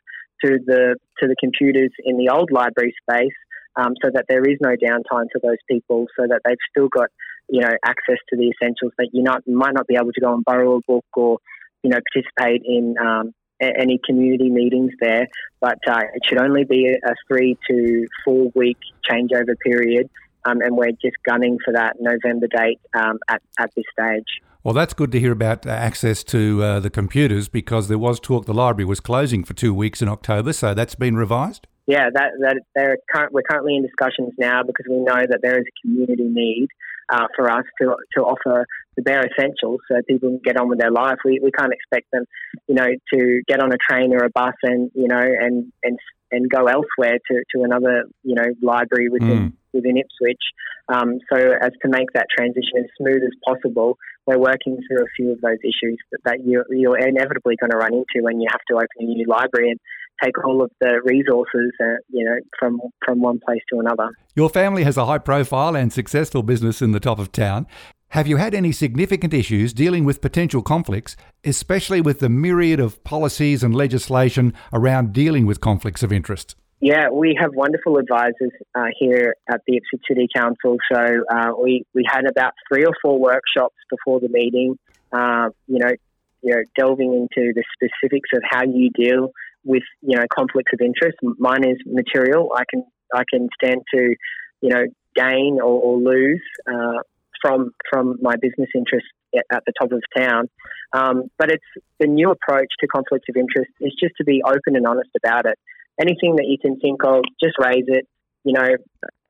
to 0.44 0.60
the 0.66 0.96
to 1.20 1.28
the 1.28 1.36
computers 1.40 1.92
in 2.04 2.18
the 2.18 2.30
old 2.30 2.52
library 2.52 2.94
space, 3.10 3.38
um, 3.76 3.94
so 4.04 4.12
that 4.14 4.26
there 4.28 4.44
is 4.44 4.58
no 4.62 4.72
downtime 4.72 5.28
for 5.32 5.40
those 5.42 5.62
people, 5.70 6.08
so 6.18 6.26
that 6.28 6.42
they've 6.46 6.66
still 6.70 6.90
got 6.90 7.10
you 7.50 7.62
know 7.62 7.72
access 7.86 8.18
to 8.30 8.38
the 8.38 8.52
essentials 8.52 8.92
that 8.98 9.10
you 9.14 9.24
not 9.24 9.42
might 9.48 9.74
not 9.74 9.88
be 9.88 9.96
able 9.96 10.12
to 10.14 10.22
go 10.22 10.34
and 10.34 10.44
borrow 10.46 10.78
a 10.78 10.82
book 10.88 11.06
or 11.16 11.40
you 11.84 11.90
know 11.90 12.00
participate 12.14 12.62
in 12.66 12.96
um, 13.02 13.34
any 13.62 14.00
community 14.06 14.50
meetings 14.50 14.92
there, 15.00 15.28
but 15.60 15.78
uh, 15.88 16.02
it 16.14 16.22
should 16.26 16.42
only 16.42 16.64
be 16.64 16.88
a 16.88 17.14
three 17.28 17.58
to 17.70 18.06
four 18.24 18.52
week 18.56 18.78
changeover 19.10 19.56
period. 19.64 20.10
Um, 20.46 20.62
and 20.62 20.78
we're 20.78 20.92
just 20.92 21.18
gunning 21.28 21.58
for 21.66 21.74
that 21.74 21.98
November 22.00 22.48
date 22.48 22.80
um, 22.98 23.20
at, 23.30 23.42
at 23.60 23.72
this 23.76 23.84
stage. 23.92 24.24
Well, 24.64 24.74
that's 24.74 24.94
good 24.94 25.12
to 25.12 25.20
hear 25.20 25.34
about 25.34 25.66
access 25.66 26.24
to 26.26 26.64
uh, 26.64 26.80
the 26.80 26.90
computers 26.90 27.50
because 27.50 27.90
there 27.90 27.98
was 27.98 28.22
talk 28.22 28.46
the 28.46 28.54
library 28.54 28.86
was 28.86 29.02
closing 29.02 29.44
for 29.44 29.54
two 29.54 29.74
weeks 29.74 30.02
in 30.02 30.08
October, 30.08 30.54
so 30.54 30.74
that's 30.74 30.96
been 30.96 31.18
revised? 31.18 31.68
yeah, 31.90 32.08
that 32.14 32.34
that 32.42 32.58
they're 32.76 32.98
current, 33.12 33.34
we're 33.34 33.42
currently 33.42 33.76
in 33.76 33.82
discussions 33.82 34.32
now 34.38 34.62
because 34.62 34.86
we 34.88 34.98
know 34.98 35.26
that 35.28 35.40
there 35.42 35.58
is 35.58 35.66
a 35.66 35.76
community 35.82 36.30
need 36.30 36.68
uh, 37.12 37.26
for 37.36 37.50
us 37.50 37.66
to 37.82 37.96
to 38.16 38.22
offer 38.22 38.64
the 38.96 39.04
bare 39.04 39.22
essentials 39.26 39.80
so 39.90 40.02
people 40.08 40.30
can 40.30 40.42
get 40.44 40.58
on 40.58 40.70
with 40.70 40.80
their 40.80 40.92
life. 40.92 41.18
We 41.24 41.40
we 41.42 41.52
can't 41.52 41.74
expect 41.74 42.08
them, 42.12 42.26
you 42.68 42.76
know, 42.76 42.88
to 43.14 43.42
get 43.48 43.62
on 43.62 43.72
a 43.72 43.78
train 43.78 44.14
or 44.14 44.26
a 44.26 44.30
bus 44.30 44.56
and 44.64 44.92
you 44.94 45.08
know 45.08 45.20
and 45.20 45.72
and 45.84 45.98
and 46.32 46.50
go 46.50 46.68
elsewhere 46.68 47.18
to, 47.32 47.44
to 47.56 47.64
another 47.64 48.04
you 48.24 48.36
know 48.36 48.46
library 48.62 49.10
within 49.10 49.52
mm. 49.52 49.54
within 49.74 49.98
Ipswich. 49.98 50.42
Um, 50.90 51.20
so 51.32 51.38
as 51.38 51.72
to 51.84 51.88
make 51.88 52.12
that 52.16 52.26
transition 52.36 52.80
as 52.80 52.86
smooth 52.98 53.22
as 53.22 53.36
possible, 53.46 53.98
we're 54.26 54.40
working 54.40 54.78
through 54.88 55.04
a 55.04 55.10
few 55.16 55.32
of 55.32 55.42
those 55.42 55.60
issues 55.64 56.00
that, 56.12 56.20
that 56.26 56.38
you're, 56.44 56.66
you're 56.72 56.98
inevitably 56.98 57.56
going 57.62 57.70
to 57.70 57.78
run 57.78 57.94
into 57.94 58.26
when 58.26 58.42
you 58.42 58.48
have 58.50 58.62
to 58.70 58.76
open 58.76 58.88
a 58.98 59.04
new 59.04 59.28
library. 59.28 59.70
And 59.70 59.80
take 60.24 60.44
all 60.44 60.62
of 60.62 60.70
the 60.82 61.00
resources, 61.06 61.72
uh, 61.82 61.96
you 62.10 62.26
know, 62.26 62.36
from 62.58 62.82
from 63.06 63.22
one 63.22 63.40
place 63.46 63.62
to 63.72 63.80
another. 63.80 64.10
Your 64.36 64.50
family 64.50 64.84
has 64.84 64.98
a 64.98 65.06
high 65.06 65.18
profile 65.18 65.76
and 65.76 65.94
successful 65.94 66.44
business 66.44 66.82
in 66.82 66.92
the 66.92 67.00
top 67.00 67.20
of 67.20 67.32
town. 67.32 67.68
Have 68.14 68.26
you 68.26 68.38
had 68.38 68.56
any 68.56 68.72
significant 68.72 69.36
issues 69.36 69.72
dealing 69.72 70.04
with 70.04 70.20
potential 70.20 70.64
conflicts, 70.64 71.16
especially 71.44 72.02
with 72.02 72.20
the 72.20 72.30
myriad 72.30 72.80
of 72.80 73.04
policies 73.04 73.62
and 73.62 73.76
legislation 73.76 74.56
around 74.74 75.14
dealing 75.14 75.46
with 75.46 75.62
conflicts 75.62 76.02
of 76.02 76.12
interest? 76.12 76.56
Yeah, 76.80 77.10
we 77.12 77.38
have 77.40 77.54
wonderful 77.54 77.98
advisors 78.00 78.52
uh, 78.74 78.86
here 79.00 79.36
at 79.48 79.62
the 79.68 79.78
Ipswich 79.78 80.02
City 80.08 80.28
Council. 80.36 80.78
So 80.92 81.00
uh, 81.32 81.52
we 81.62 81.86
we 81.94 82.04
had 82.08 82.26
about 82.28 82.54
three 82.68 82.84
or 82.84 82.94
four 83.00 83.20
workshops 83.20 83.76
before 83.92 84.20
the 84.20 84.30
meeting. 84.30 84.80
Uh, 85.12 85.50
you 85.68 85.78
know, 85.78 85.92
you 86.42 86.56
know, 86.56 86.62
delving 86.76 87.14
into 87.14 87.54
the 87.54 87.64
specifics 87.76 88.30
of 88.34 88.42
how 88.50 88.64
you 88.64 88.90
deal 88.90 89.30
with 89.64 89.84
you 90.02 90.18
know 90.18 90.26
conflicts 90.36 90.72
of 90.74 90.80
interest. 90.82 91.18
Mine 91.38 91.64
is 91.64 91.78
material. 91.86 92.50
I 92.56 92.64
can 92.68 92.84
I 93.14 93.22
can 93.32 93.50
stand 93.62 93.84
to 93.94 94.16
you 94.62 94.70
know 94.70 94.86
gain 95.16 95.60
or, 95.62 95.80
or 95.80 95.98
lose 96.00 96.42
uh, 96.66 97.04
from 97.42 97.72
from 97.92 98.18
my 98.22 98.36
business 98.36 98.70
interest 98.76 99.06
at, 99.36 99.64
the 99.66 99.74
top 99.80 99.92
of 99.92 100.02
town. 100.18 100.50
Um, 100.94 101.30
but 101.38 101.52
it's 101.52 101.66
the 102.00 102.08
new 102.08 102.32
approach 102.32 102.68
to 102.80 102.88
conflicts 102.88 103.28
of 103.30 103.36
interest 103.36 103.72
is 103.82 103.94
just 104.00 104.16
to 104.18 104.24
be 104.24 104.42
open 104.46 104.76
and 104.76 104.88
honest 104.88 105.10
about 105.24 105.46
it. 105.46 105.58
Anything 106.00 106.38
that 106.38 106.46
you 106.48 106.58
can 106.60 106.80
think 106.80 107.04
of, 107.04 107.24
just 107.42 107.56
raise 107.60 107.86
it. 107.88 108.08
You 108.44 108.54
know, 108.54 108.68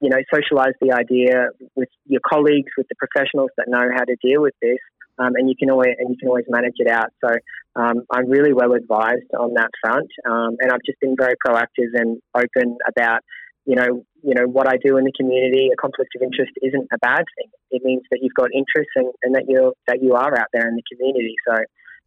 you 0.02 0.10
know, 0.10 0.18
socialize 0.34 0.74
the 0.80 0.94
idea 0.94 1.50
with 1.76 1.90
your 2.06 2.22
colleagues, 2.28 2.72
with 2.78 2.88
the 2.88 2.96
professionals 2.96 3.50
that 3.58 3.68
know 3.68 3.90
how 3.94 4.06
to 4.06 4.16
deal 4.22 4.42
with 4.42 4.54
this, 4.62 4.78
um, 5.18 5.34
and 5.36 5.50
you 5.50 5.56
can 5.58 5.70
always 5.70 5.96
and 5.98 6.10
you 6.10 6.18
can 6.18 6.30
always 6.30 6.46
manage 6.48 6.76
it 6.78 6.88
out. 6.88 7.10
So 7.24 7.30
um, 7.76 8.06
I'm 8.12 8.30
really 8.30 8.54
well 8.54 8.74
advised 8.74 9.34
on 9.38 9.54
that 9.56 9.70
front, 9.82 10.10
um, 10.26 10.58
and 10.60 10.72
I've 10.72 10.84
just 10.86 11.00
been 11.00 11.16
very 11.20 11.36
proactive 11.46 11.92
and 11.94 12.22
open 12.36 12.78
about 12.88 13.22
you 13.66 13.76
know 13.76 14.04
you 14.24 14.34
know 14.36 14.46
what 14.46 14.68
I 14.68 14.78
do 14.84 14.98
in 14.98 15.06
the 15.06 15.14
community. 15.18 15.70
A 15.72 15.76
conflict 15.76 16.12
of 16.16 16.22
interest 16.22 16.52
isn't 16.62 16.88
a 16.94 16.98
bad 17.00 17.24
thing. 17.38 17.50
It 17.72 17.84
means 17.84 18.04
that 18.12 18.20
you've 18.22 18.34
got 18.34 18.50
interests 18.54 18.94
and, 18.96 19.12
and 19.24 19.36
that 19.36 19.46
you 19.48 19.74
that 19.88 20.02
you 20.02 20.14
are 20.14 20.38
out 20.38 20.48
there 20.54 20.68
in 20.68 20.76
the 20.76 20.84
community. 20.92 21.36
So 21.48 21.58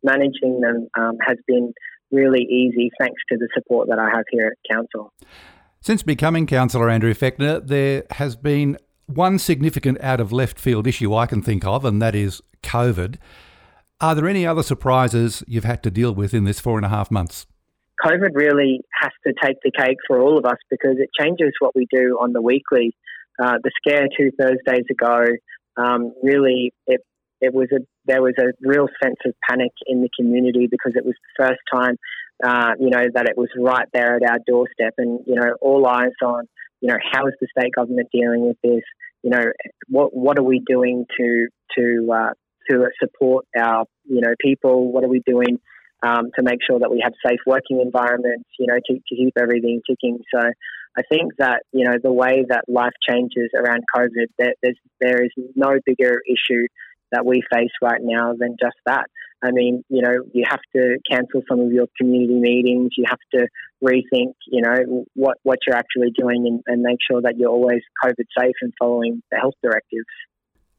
managing 0.03 0.61
them 0.61 0.88
um, 0.99 1.17
has 1.27 1.38
been 1.47 1.73
really 2.11 2.43
easy 2.43 2.91
thanks 3.01 3.21
to 3.31 3.38
the 3.38 3.49
support 3.55 3.88
that 3.88 3.99
I 3.99 4.11
have 4.11 4.25
here 4.31 4.53
at 4.53 4.75
council. 4.75 5.12
Since 5.81 6.03
becoming 6.03 6.47
councillor 6.47 6.88
Andrew 6.91 7.15
Fechner, 7.15 7.67
there 7.67 8.05
has 8.11 8.37
been 8.37 8.77
one 9.07 9.38
significant 9.38 10.01
out 10.01 10.21
of 10.21 10.31
left 10.31 10.59
field 10.59 10.87
issue 10.87 11.15
I 11.15 11.27
can 11.27 11.43
think 11.43 11.65
of, 11.65 11.85
and 11.85 12.01
that 12.01 12.15
is 12.15 12.41
COVID. 12.62 13.17
Are 14.01 14.15
there 14.15 14.29
any 14.29 14.47
other 14.47 14.62
surprises 14.62 15.43
you've 15.47 15.65
had 15.65 15.83
to 15.85 15.91
deal 15.91 16.15
with 16.15 16.35
in 16.35 16.45
this 16.45 16.61
four 16.61 16.77
and 16.77 16.87
a 16.87 16.88
half 16.88 17.11
months? 17.11 17.47
COVID 18.05 18.35
really 18.35 18.81
has 19.00 19.12
to 19.26 19.33
take 19.42 19.57
the 19.62 19.70
cake 19.70 19.98
for 20.07 20.20
all 20.20 20.38
of 20.38 20.44
us 20.44 20.59
because 20.70 20.96
it 20.98 21.11
changes 21.18 21.52
what 21.61 21.74
we 21.74 21.87
do 21.92 22.18
on 22.20 22.33
the 22.33 22.42
weekly. 22.42 22.94
Uh, 23.42 23.59
the 23.62 23.70
scare 23.81 24.07
two 24.16 24.31
Thursdays 24.38 24.87
ago 24.90 25.24
um, 25.76 26.12
really 26.22 26.72
it 26.87 27.00
it 27.40 27.55
was 27.55 27.68
a 27.72 27.81
there 28.05 28.22
was 28.22 28.35
a 28.38 28.52
real 28.61 28.88
sense 29.02 29.16
of 29.24 29.33
panic 29.48 29.72
in 29.87 30.02
the 30.02 30.11
community 30.18 30.68
because 30.70 30.92
it 30.94 31.05
was 31.05 31.14
the 31.14 31.44
first 31.44 31.61
time 31.72 31.96
uh, 32.44 32.72
you 32.78 32.90
know 32.90 33.05
that 33.14 33.26
it 33.26 33.37
was 33.37 33.48
right 33.57 33.88
there 33.92 34.16
at 34.16 34.22
our 34.22 34.38
doorstep 34.46 34.94
and 34.98 35.20
you 35.26 35.35
know 35.35 35.55
all 35.61 35.87
eyes 35.87 36.12
on 36.22 36.46
you 36.81 36.88
know 36.88 36.98
how 37.12 37.26
is 37.26 37.35
the 37.40 37.48
state 37.57 37.72
government 37.74 38.09
dealing 38.12 38.46
with 38.46 38.57
this 38.62 38.83
you 39.22 39.31
know 39.31 39.44
what 39.88 40.14
what 40.14 40.38
are 40.38 40.44
we 40.44 40.62
doing 40.66 41.07
to 41.16 41.48
to 41.76 42.09
uh, 42.12 42.33
to 42.70 42.88
support 43.02 43.46
our 43.59 43.87
you 44.05 44.20
know 44.20 44.35
people? 44.40 44.92
What 44.92 45.05
are 45.05 45.09
we 45.09 45.22
doing 45.26 45.59
um, 46.03 46.31
to 46.37 46.43
make 46.43 46.59
sure 46.69 46.79
that 46.79 46.91
we 46.91 47.01
have 47.03 47.12
safe 47.25 47.41
working 47.47 47.81
environments? 47.81 48.49
You 48.59 48.67
know, 48.67 48.77
to, 48.87 48.95
to 48.95 49.17
keep 49.17 49.35
everything 49.38 49.81
ticking. 49.88 50.19
So 50.35 50.41
I 50.41 51.03
think 51.11 51.33
that 51.38 51.62
you 51.73 51.85
know 51.85 51.97
the 52.03 52.12
way 52.12 52.45
that 52.49 52.65
life 52.69 52.95
changes 53.09 53.51
around 53.57 53.83
COVID, 53.95 54.27
there, 54.38 54.55
there's 54.62 54.79
there 55.01 55.25
is 55.25 55.31
no 55.55 55.79
bigger 55.85 56.21
issue 56.29 56.67
that 57.12 57.27
we 57.27 57.43
face 57.53 57.71
right 57.83 58.01
now 58.03 58.35
than 58.38 58.57
just 58.61 58.77
that. 58.87 59.07
I 59.45 59.51
mean, 59.51 59.85
you 59.88 60.03
know, 60.03 60.15
you 60.33 60.45
have 60.49 60.61
to 60.77 60.99
cancel 61.11 61.43
some 61.49 61.61
of 61.61 61.73
your 61.73 61.87
community 61.99 62.38
meetings. 62.38 62.91
You 62.97 63.05
have 63.09 63.19
to 63.35 63.49
rethink, 63.85 64.35
you 64.47 64.62
know, 64.62 65.05
what, 65.15 65.38
what 65.43 65.59
you're 65.67 65.77
actually 65.77 66.12
doing 66.17 66.47
and, 66.47 66.61
and 66.67 66.83
make 66.83 66.99
sure 67.11 67.21
that 67.23 67.37
you're 67.37 67.51
always 67.51 67.81
COVID 68.05 68.25
safe 68.38 68.55
and 68.62 68.73
following 68.79 69.23
the 69.33 69.38
health 69.38 69.55
directives. 69.62 70.07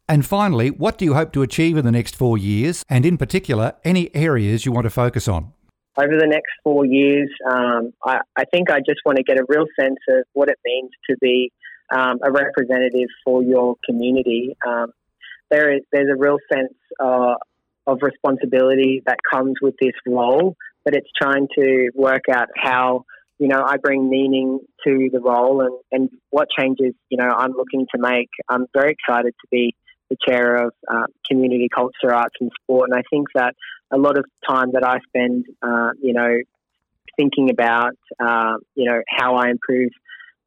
And 0.10 0.26
finally, 0.26 0.70
what 0.70 0.98
do 0.98 1.06
you 1.06 1.14
hope 1.14 1.32
to 1.34 1.42
achieve 1.44 1.78
in 1.78 1.86
the 1.86 1.92
next 1.92 2.16
four 2.16 2.38
years, 2.38 2.84
and 2.90 3.06
in 3.06 3.18
particular, 3.18 3.76
any 3.86 4.14
areas 4.14 4.66
you 4.66 4.72
want 4.74 4.84
to 4.84 4.90
focus 4.90 5.30
on? 5.30 5.54
Over 5.98 6.18
the 6.20 6.28
next 6.28 6.52
four 6.64 6.86
years, 6.86 7.30
um, 7.50 7.94
I, 8.04 8.20
I, 8.36 8.44
think 8.46 8.70
I 8.70 8.80
just 8.80 9.00
want 9.06 9.18
to 9.18 9.24
get 9.24 9.38
a 9.38 9.46
real 9.48 9.66
sense 9.80 10.00
of 10.10 10.24
what 10.34 10.50
it 10.50 10.58
means 10.66 10.90
to 11.10 11.16
be 11.22 11.52
um, 11.96 12.20
a 12.24 12.32
representative 12.32 13.08
for 13.24 13.44
your 13.44 13.76
community. 13.86 14.58
Um, 14.68 14.88
there 15.50 15.74
is 15.74 15.82
there's 15.92 16.10
a 16.12 16.18
real 16.18 16.38
sense 16.52 16.74
uh, 17.00 17.36
of 17.86 18.00
responsibility 18.02 19.04
that 19.06 19.18
comes 19.32 19.54
with 19.62 19.76
this 19.80 19.94
role, 20.06 20.56
but 20.84 20.96
it's 20.96 21.10
trying 21.22 21.48
to 21.58 21.92
work 21.96 22.24
out 22.30 22.48
how 22.58 23.06
you 23.38 23.48
know 23.48 23.64
I 23.64 23.78
bring 23.78 24.10
meaning 24.10 24.60
to 24.86 25.10
the 25.14 25.22
role 25.22 25.62
and, 25.62 25.80
and 25.92 26.10
what 26.32 26.48
changes 26.58 26.94
you 27.10 27.18
know 27.18 27.30
I'm 27.30 27.52
looking 27.52 27.86
to 27.96 28.02
make. 28.02 28.30
I'm 28.50 28.66
very 28.74 28.92
excited 28.92 29.34
to 29.40 29.48
be 29.52 29.76
the 30.14 30.32
chair 30.32 30.56
of 30.56 30.74
uh, 30.92 31.08
community 31.30 31.70
culture, 31.74 32.14
arts, 32.14 32.36
and 32.40 32.52
sport, 32.62 32.90
and 32.90 32.98
I 32.98 33.04
think 33.10 33.28
that 33.36 33.56
a 33.92 33.98
lot 33.98 34.18
of 34.18 34.26
time 34.48 34.72
that 34.74 34.86
I 34.86 35.00
spend, 35.08 35.46
uh, 35.62 35.92
you 36.02 36.14
know, 36.14 36.38
thinking 37.18 37.50
about, 37.50 37.98
uh, 38.20 38.56
you 38.76 38.86
know, 38.86 39.02
how 39.08 39.36
I 39.36 39.50
improve 39.50 39.92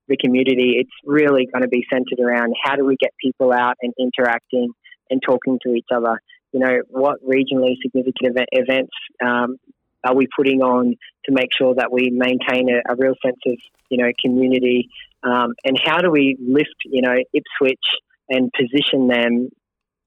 the 0.09 0.17
community, 0.17 0.77
it's 0.81 0.91
really 1.05 1.47
going 1.53 1.63
to 1.63 1.69
be 1.69 1.85
centered 1.93 2.21
around 2.21 2.55
how 2.63 2.77
do 2.77 2.85
we 2.85 2.97
get 2.97 3.13
people 3.21 3.53
out 3.53 3.75
and 3.83 3.93
interacting 3.99 4.71
and 5.11 5.21
talking 5.25 5.59
to 5.65 5.75
each 5.75 5.87
other. 5.95 6.21
You 6.53 6.61
know, 6.61 6.81
what 6.89 7.17
regionally 7.25 7.75
significant 7.83 8.17
event, 8.31 8.49
events 8.53 8.93
um, 9.25 9.57
are 10.05 10.15
we 10.15 10.27
putting 10.37 10.63
on 10.63 10.95
to 11.27 11.33
make 11.33 11.51
sure 11.57 11.75
that 11.75 11.93
we 11.93 12.11
maintain 12.11 12.69
a, 12.71 12.93
a 12.93 12.97
real 12.97 13.15
sense 13.25 13.39
of, 13.47 13.59
you 13.91 13.99
know, 13.99 14.11
community? 14.25 14.89
Um, 15.23 15.55
and 15.65 15.77
how 15.85 15.99
do 15.99 16.11
we 16.11 16.37
lift, 16.41 16.77
you 16.85 17.03
know, 17.03 17.17
Ipswich 17.33 17.87
and 18.29 18.51
position 18.59 19.09
them, 19.09 19.49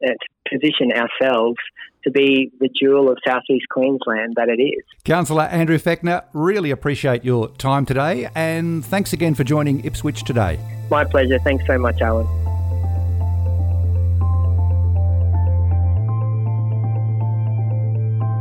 uh, 0.05 0.11
position 0.49 0.91
ourselves 0.91 1.57
to 2.03 2.11
be 2.11 2.51
the 2.59 2.69
jewel 2.79 3.09
of 3.11 3.17
southeast 3.27 3.65
Queensland 3.69 4.33
that 4.35 4.47
it 4.49 4.61
is. 4.61 4.83
Councillor 5.03 5.43
Andrew 5.43 5.77
Fechner, 5.77 6.23
really 6.33 6.71
appreciate 6.71 7.25
your 7.25 7.49
time 7.57 7.85
today 7.85 8.29
and 8.35 8.85
thanks 8.85 9.11
again 9.13 9.35
for 9.35 9.43
joining 9.43 9.83
Ipswich 9.83 10.23
today. 10.23 10.59
My 10.89 11.03
pleasure. 11.03 11.39
Thanks 11.39 11.65
so 11.67 11.77
much, 11.77 12.01
Alan. 12.01 12.27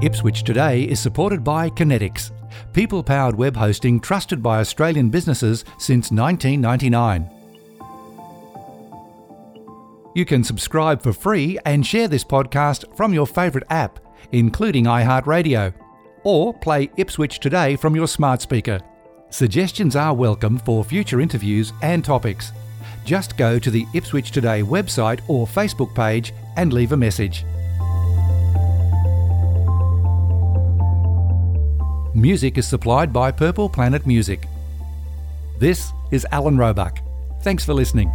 Ipswich 0.00 0.44
Today 0.44 0.84
is 0.84 1.00
supported 1.00 1.42
by 1.42 1.68
Kinetics, 1.70 2.30
people 2.72 3.02
powered 3.02 3.36
web 3.36 3.56
hosting 3.56 3.98
trusted 3.98 4.40
by 4.40 4.60
Australian 4.60 5.10
businesses 5.10 5.64
since 5.78 6.12
1999. 6.12 7.37
You 10.18 10.24
can 10.24 10.42
subscribe 10.42 11.00
for 11.00 11.12
free 11.12 11.60
and 11.64 11.86
share 11.86 12.08
this 12.08 12.24
podcast 12.24 12.96
from 12.96 13.14
your 13.14 13.24
favourite 13.24 13.68
app, 13.70 14.00
including 14.32 14.86
iHeartRadio, 14.86 15.72
or 16.24 16.52
play 16.52 16.90
Ipswich 16.96 17.38
Today 17.38 17.76
from 17.76 17.94
your 17.94 18.08
smart 18.08 18.42
speaker. 18.42 18.80
Suggestions 19.30 19.94
are 19.94 20.12
welcome 20.12 20.58
for 20.58 20.82
future 20.82 21.20
interviews 21.20 21.72
and 21.82 22.04
topics. 22.04 22.50
Just 23.04 23.36
go 23.36 23.60
to 23.60 23.70
the 23.70 23.86
Ipswich 23.94 24.32
Today 24.32 24.60
website 24.60 25.20
or 25.28 25.46
Facebook 25.46 25.94
page 25.94 26.34
and 26.56 26.72
leave 26.72 26.90
a 26.90 26.96
message. 26.96 27.44
Music 32.12 32.58
is 32.58 32.66
supplied 32.66 33.12
by 33.12 33.30
Purple 33.30 33.68
Planet 33.68 34.04
Music. 34.04 34.48
This 35.60 35.92
is 36.10 36.26
Alan 36.32 36.58
Roebuck. 36.58 36.98
Thanks 37.42 37.64
for 37.64 37.72
listening. 37.72 38.12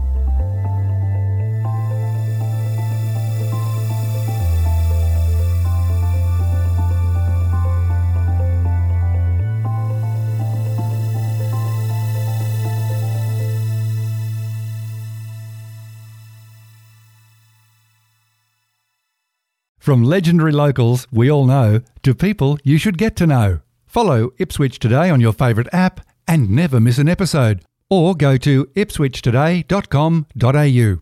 From 19.84 20.02
legendary 20.02 20.54
locals 20.54 21.06
we 21.12 21.30
all 21.30 21.46
know 21.46 21.82
to 22.04 22.16
people 22.16 22.58
you 22.64 22.78
should 22.78 22.98
get 22.98 23.18
to 23.18 23.28
know. 23.28 23.60
Follow 23.86 24.32
Ipswich 24.38 24.80
Today 24.80 25.10
on 25.10 25.20
your 25.20 25.34
favourite 25.34 25.68
app 25.74 26.00
and 26.26 26.50
never 26.50 26.80
miss 26.80 27.00
an 27.00 27.10
episode. 27.10 27.66
Or 27.90 28.16
go 28.16 28.38
to 28.38 28.68
ipswichtoday.com.au. 28.68 31.02